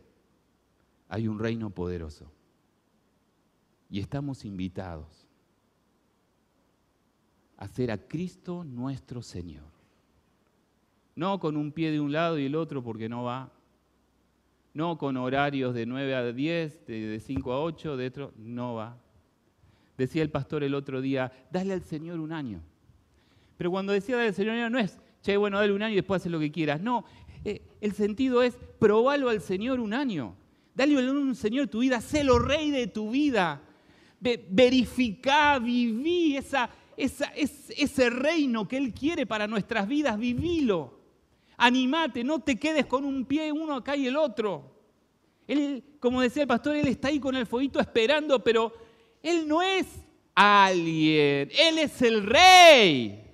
hay 1.07 1.27
un 1.27 1.39
reino 1.39 1.69
poderoso. 1.69 2.29
Y 3.89 3.99
estamos 3.99 4.43
invitados 4.43 5.29
a 7.55 7.65
hacer 7.65 7.91
a 7.91 7.97
Cristo 7.97 8.65
nuestro 8.65 9.21
Señor. 9.21 9.63
No 11.15 11.39
con 11.39 11.55
un 11.55 11.71
pie 11.71 11.91
de 11.91 11.99
un 11.99 12.11
lado 12.11 12.37
y 12.37 12.45
el 12.45 12.55
otro 12.55 12.83
porque 12.83 13.07
no 13.07 13.23
va. 13.23 13.51
No 14.73 14.97
con 14.97 15.17
horarios 15.17 15.73
de 15.73 15.85
9 15.85 16.15
a 16.15 16.33
10, 16.33 16.85
de 16.85 17.19
5 17.19 17.53
a 17.53 17.61
8, 17.61 17.97
de 17.97 18.07
otro, 18.07 18.33
no 18.37 18.75
va. 18.75 18.97
Decía 19.97 20.21
el 20.21 20.29
pastor 20.29 20.63
el 20.63 20.75
otro 20.75 21.01
día, 21.01 21.31
dale 21.49 21.73
al 21.73 21.81
Señor 21.81 22.19
un 22.19 22.33
año. 22.33 22.61
Pero 23.57 23.71
cuando 23.71 23.93
decía 23.93 24.17
dale 24.17 24.27
al 24.27 24.35
Señor 24.35 24.53
un 24.53 24.59
año, 24.59 24.69
no 24.69 24.79
es, 24.79 24.99
che, 25.27 25.35
bueno, 25.35 25.59
dale 25.59 25.73
un 25.73 25.83
año 25.83 25.91
y 25.91 25.97
después 25.97 26.21
haz 26.21 26.31
lo 26.31 26.39
que 26.39 26.51
quieras. 26.51 26.79
No, 26.79 27.03
eh, 27.43 27.61
el 27.81 27.91
sentido 27.91 28.41
es, 28.41 28.57
probalo 28.79 29.27
al 29.27 29.41
Señor 29.41 29.81
un 29.81 29.93
año. 29.93 30.35
Dale 30.73 30.97
un 31.11 31.35
Señor 31.35 31.67
tu 31.67 31.79
vida, 31.79 31.99
sélo 31.99 32.39
rey 32.39 32.71
de 32.71 32.87
tu 32.87 33.11
vida. 33.11 33.61
Verificá, 34.19 35.59
viví 35.59 36.37
esa, 36.37 36.69
ese 36.95 38.09
reino 38.09 38.67
que 38.67 38.77
Él 38.77 38.93
quiere 38.93 39.25
para 39.25 39.47
nuestras 39.47 39.87
vidas, 39.87 40.17
vivilo. 40.17 40.97
Animate, 41.57 42.23
no 42.23 42.39
te 42.39 42.55
quedes 42.57 42.85
con 42.85 43.03
un 43.03 43.25
pie 43.25 43.51
uno 43.51 43.75
acá 43.75 43.97
y 43.97 44.07
el 44.07 44.15
otro. 44.15 44.77
Él, 45.45 45.83
como 45.99 46.21
decía 46.21 46.43
el 46.43 46.47
pastor, 46.47 46.75
Él 46.75 46.87
está 46.87 47.09
ahí 47.09 47.19
con 47.19 47.35
el 47.35 47.45
fueguito 47.45 47.79
esperando, 47.81 48.41
pero 48.43 48.71
Él 49.21 49.45
no 49.47 49.61
es 49.61 49.87
alguien, 50.35 51.49
Él 51.51 51.79
es 51.79 52.01
el 52.01 52.25
rey. 52.25 53.26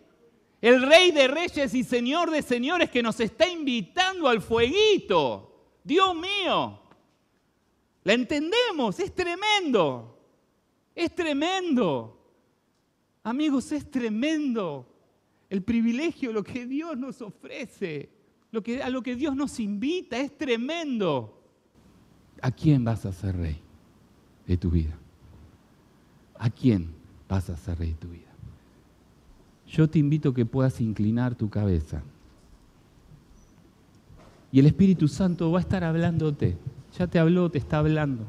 El 0.63 0.81
rey 0.81 1.11
de 1.11 1.27
reyes 1.27 1.73
y 1.73 1.83
señor 1.83 2.31
de 2.31 2.41
señores 2.41 2.89
que 2.89 3.03
nos 3.03 3.19
está 3.19 3.49
invitando 3.49 4.29
al 4.29 4.41
fueguito. 4.41 5.73
Dios 5.83 6.15
mío, 6.15 6.79
la 8.05 8.13
entendemos, 8.13 8.97
es 9.01 9.13
tremendo, 9.13 10.17
es 10.95 11.13
tremendo. 11.13 12.17
Amigos, 13.23 13.73
es 13.73 13.91
tremendo 13.91 14.87
el 15.49 15.63
privilegio, 15.63 16.31
lo 16.31 16.45
que 16.45 16.65
Dios 16.65 16.97
nos 16.97 17.21
ofrece, 17.21 18.09
lo 18.49 18.63
que, 18.63 18.81
a 18.81 18.89
lo 18.89 19.03
que 19.03 19.17
Dios 19.17 19.35
nos 19.35 19.59
invita, 19.59 20.17
es 20.17 20.37
tremendo. 20.37 21.43
¿A 22.41 22.51
quién 22.51 22.85
vas 22.85 23.05
a 23.05 23.11
ser 23.11 23.35
rey 23.35 23.59
de 24.47 24.55
tu 24.55 24.71
vida? 24.71 24.97
¿A 26.35 26.49
quién 26.49 26.95
vas 27.27 27.49
a 27.49 27.57
ser 27.57 27.79
rey 27.79 27.89
de 27.89 27.95
tu 27.95 28.07
vida? 28.07 28.32
Yo 29.73 29.89
te 29.89 29.97
invito 29.97 30.29
a 30.29 30.33
que 30.35 30.45
puedas 30.45 30.79
inclinar 30.81 31.33
tu 31.33 31.49
cabeza. 31.49 32.03
Y 34.51 34.59
el 34.59 34.67
Espíritu 34.67 35.07
Santo 35.07 35.51
va 35.51 35.57
a 35.57 35.61
estar 35.61 35.83
hablándote. 35.83 36.55
Ya 36.95 37.07
te 37.07 37.17
habló, 37.17 37.49
te 37.49 37.57
está 37.57 37.79
hablando. 37.79 38.23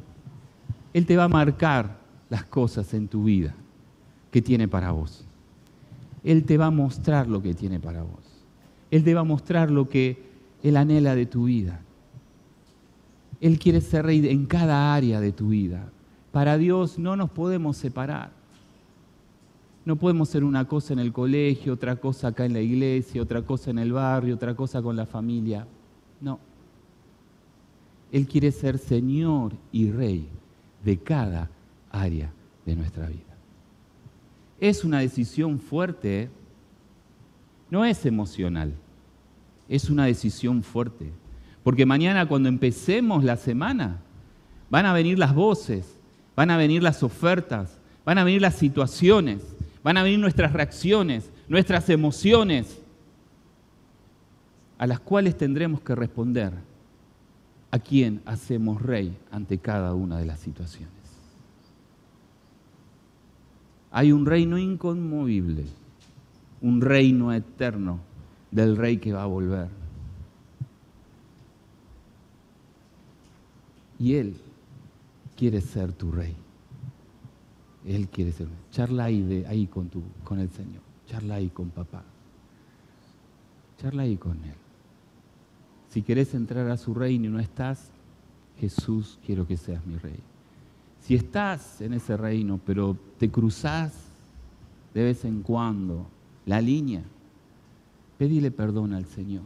Él 0.95 1.05
te 1.05 1.19
va 1.19 1.25
a 1.25 1.29
marcar 1.29 1.99
las 2.31 2.45
cosas 2.45 2.95
en 2.95 3.09
tu 3.09 3.25
vida 3.25 3.55
que 4.31 4.41
tiene 4.41 4.69
para 4.69 4.93
vos. 4.93 5.27
Él 6.23 6.45
te 6.45 6.57
va 6.57 6.67
a 6.67 6.71
mostrar 6.71 7.29
lo 7.29 7.43
que 7.43 7.53
tiene 7.53 7.79
para 7.79 8.03
vos. 8.03 8.25
Él 8.91 9.05
te 9.05 9.13
va 9.13 9.21
a 9.21 9.25
mostrar 9.25 9.71
lo 9.71 9.91
que 9.91 10.23
Él 10.63 10.79
anhela 10.79 11.15
de 11.15 11.27
tu 11.27 11.45
vida. 11.45 11.83
Él 13.43 13.59
quiere 13.59 13.83
ser 13.83 14.07
rey 14.07 14.27
en 14.31 14.47
cada 14.47 14.95
área 14.95 15.21
de 15.21 15.33
tu 15.33 15.49
vida. 15.49 15.91
Para 16.33 16.57
Dios 16.57 16.99
no 16.99 17.17
nos 17.17 17.29
podemos 17.29 17.77
separar. 17.77 18.44
No 19.85 19.97
podemos 19.97 20.31
ser 20.31 20.45
una 20.45 20.67
cosa 20.67 20.95
en 20.95 20.99
el 20.99 21.13
colegio, 21.13 21.75
otra 21.75 21.97
cosa 21.97 22.29
acá 22.29 22.47
en 22.47 22.55
la 22.55 22.61
iglesia, 22.61 23.21
otra 23.21 23.43
cosa 23.43 23.71
en 23.71 23.79
el 23.79 23.93
barrio, 23.93 24.35
otra 24.35 24.55
cosa 24.55 24.81
con 24.81 24.97
la 24.97 25.05
familia. 25.05 25.67
No. 26.21 26.39
Él 28.11 28.27
quiere 28.27 28.51
ser 28.51 28.79
Señor 28.79 29.53
y 29.73 29.91
Rey 29.91 30.27
de 30.83 30.99
cada 30.99 31.51
área 31.91 32.33
de 32.65 32.77
nuestra 32.77 33.09
vida. 33.09 33.21
Es 34.59 34.85
una 34.85 35.01
decisión 35.01 35.59
fuerte, 35.59 36.23
¿eh? 36.23 36.31
no 37.71 37.85
es 37.85 38.07
emocional, 38.07 38.73
es 39.69 39.91
una 39.91 40.07
decisión 40.07 40.63
fuerte. 40.63 41.11
Porque 41.63 41.87
mañana 41.87 42.27
cuando 42.27 42.49
empecemos 42.49 43.25
la 43.25 43.37
semana, 43.37 44.01
van 44.71 44.87
a 44.87 44.93
venir 44.93 45.19
las 45.19 45.35
voces, 45.35 45.99
van 46.37 46.51
a 46.51 46.57
venir 46.57 46.83
las 46.83 47.03
ofertas, 47.03 47.79
van 48.05 48.19
a 48.19 48.25
venir 48.25 48.43
las 48.43 48.55
situaciones, 48.55 49.54
van 49.85 49.99
a 49.99 50.03
venir 50.03 50.19
nuestras 50.19 50.53
reacciones, 50.55 51.31
nuestras 51.47 51.91
emociones, 51.91 52.81
a 54.79 54.87
las 54.87 54.99
cuales 54.99 55.37
tendremos 55.37 55.83
que 55.83 55.95
responder 55.95 56.55
a 57.71 57.79
quién 57.79 58.23
hacemos 58.25 58.81
rey 58.81 59.17
ante 59.31 59.59
cada 59.59 59.95
una 59.95 60.19
de 60.19 60.25
las 60.25 60.41
situaciones. 60.41 60.91
Hay 63.91 64.11
un 64.11 64.25
reino 64.27 64.59
inconmovible, 64.59 65.65
un 66.63 66.81
reino 66.81 67.33
eterno 67.33 68.01
del 68.51 68.77
rey 68.77 68.97
que 68.97 69.13
va 69.13 69.23
a 69.23 69.27
volver. 69.27 69.69
Y 73.99 74.15
Él 74.15 74.37
quiere 75.37 75.61
ser 75.61 75.93
tu 75.93 76.11
rey. 76.11 76.35
Él 77.87 78.09
quiere 78.09 78.33
ser. 78.33 78.49
Charla 78.71 79.05
ahí, 79.05 79.23
de, 79.23 79.47
ahí 79.47 79.67
con, 79.67 79.89
tu, 79.89 80.03
con 80.25 80.39
el 80.39 80.51
Señor. 80.51 80.83
Charla 81.07 81.37
ahí 81.37 81.49
con 81.49 81.71
papá. 81.71 82.03
Charla 83.79 84.03
ahí 84.03 84.17
con 84.17 84.37
Él. 84.45 84.55
Si 85.91 86.03
querés 86.03 86.35
entrar 86.35 86.69
a 86.71 86.77
su 86.77 86.95
reino 86.95 87.27
y 87.27 87.31
no 87.31 87.39
estás, 87.39 87.91
Jesús, 88.59 89.19
quiero 89.25 89.47
que 89.47 89.57
seas 89.57 89.85
mi 89.87 89.97
rey. 89.97 90.19
Si 91.01 91.15
estás 91.15 91.81
en 91.81 91.93
ese 91.93 92.17
reino, 92.17 92.59
pero 92.65 92.97
te 93.19 93.31
cruzás 93.31 93.93
de 94.95 95.05
vez 95.05 95.25
en 95.25 95.43
cuando 95.43 96.07
la 96.47 96.61
línea, 96.61 97.03
pedile 98.17 98.51
perdón 98.51 98.95
al 98.95 99.05
Señor. 99.05 99.43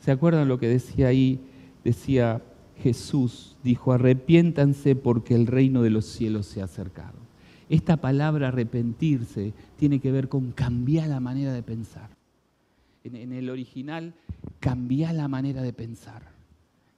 ¿Se 0.00 0.12
acuerdan 0.12 0.48
lo 0.48 0.58
que 0.58 0.68
decía 0.68 1.08
ahí? 1.08 1.40
Decía 1.82 2.42
Jesús, 2.78 3.56
dijo, 3.64 3.92
arrepiéntanse 3.92 4.94
porque 4.94 5.34
el 5.34 5.46
reino 5.46 5.82
de 5.82 5.90
los 5.90 6.04
cielos 6.04 6.46
se 6.46 6.60
ha 6.60 6.64
acercado. 6.64 7.23
Esta 7.68 7.96
palabra 7.96 8.48
arrepentirse 8.48 9.52
tiene 9.76 10.00
que 10.00 10.12
ver 10.12 10.28
con 10.28 10.52
cambiar 10.52 11.08
la 11.08 11.20
manera 11.20 11.52
de 11.52 11.62
pensar. 11.62 12.10
En, 13.04 13.32
el 13.32 13.50
original, 13.50 14.14
cambiar 14.60 15.14
la 15.14 15.28
manera 15.28 15.62
de 15.62 15.72
pensar. 15.72 16.22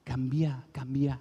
Cambia, 0.05 0.64
cambia 0.72 1.20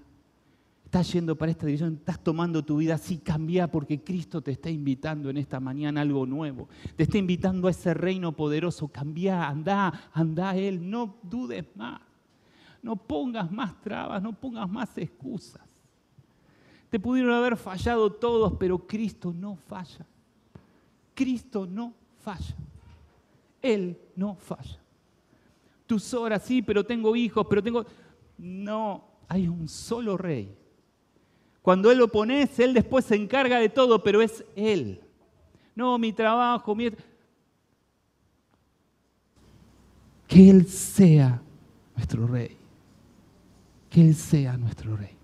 estás 0.95 1.11
yendo 1.11 1.35
para 1.35 1.51
esta 1.51 1.65
dirección, 1.65 1.95
estás 1.95 2.23
tomando 2.23 2.63
tu 2.63 2.77
vida 2.77 2.95
así, 2.95 3.17
cambia 3.17 3.69
porque 3.69 4.01
Cristo 4.01 4.41
te 4.41 4.51
está 4.51 4.69
invitando 4.69 5.29
en 5.29 5.35
esta 5.35 5.59
mañana 5.59 5.99
algo 5.99 6.25
nuevo. 6.25 6.69
Te 6.95 7.03
está 7.03 7.17
invitando 7.17 7.67
a 7.67 7.71
ese 7.71 7.93
reino 7.93 8.31
poderoso. 8.31 8.87
Cambia, 8.87 9.45
anda, 9.45 10.09
anda 10.13 10.51
a 10.51 10.55
Él, 10.55 10.89
no 10.89 11.17
dudes 11.21 11.65
más. 11.75 11.99
No 12.81 12.95
pongas 12.95 13.51
más 13.51 13.81
trabas, 13.81 14.23
no 14.23 14.31
pongas 14.31 14.69
más 14.69 14.97
excusas. 14.97 15.64
Pudieron 16.99 17.33
haber 17.33 17.57
fallado 17.57 18.11
todos, 18.11 18.53
pero 18.59 18.79
Cristo 18.79 19.33
no 19.33 19.55
falla. 19.55 20.05
Cristo 21.13 21.65
no 21.65 21.93
falla. 22.19 22.55
Él 23.61 23.97
no 24.15 24.35
falla. 24.35 24.79
Tus 25.85 26.13
horas 26.13 26.43
sí, 26.43 26.61
pero 26.61 26.83
tengo 26.83 27.15
hijos, 27.15 27.45
pero 27.49 27.61
tengo... 27.61 27.85
No, 28.37 29.03
hay 29.27 29.47
un 29.47 29.67
solo 29.67 30.17
rey 30.17 30.55
cuando 31.65 31.91
Él 31.91 31.97
lo 31.97 32.07
pones, 32.07 32.59
Él 32.59 32.75
después 32.75 33.05
se 33.05 33.15
encarga 33.15 33.57
de 33.57 33.69
todo, 33.69 34.03
pero 34.03 34.21
es 34.21 34.45
Él. 34.55 35.01
No, 35.73 35.97
mi 35.97 36.13
trabajo, 36.13 36.75
mi... 36.75 36.91
Que 40.27 40.47
Él 40.51 40.67
sea 40.67 41.41
nuestro 41.95 42.27
rey. 42.27 42.55
Que 43.89 44.01
Él 44.01 44.13
sea 44.13 44.57
nuestro 44.57 44.95
rey. 44.95 45.14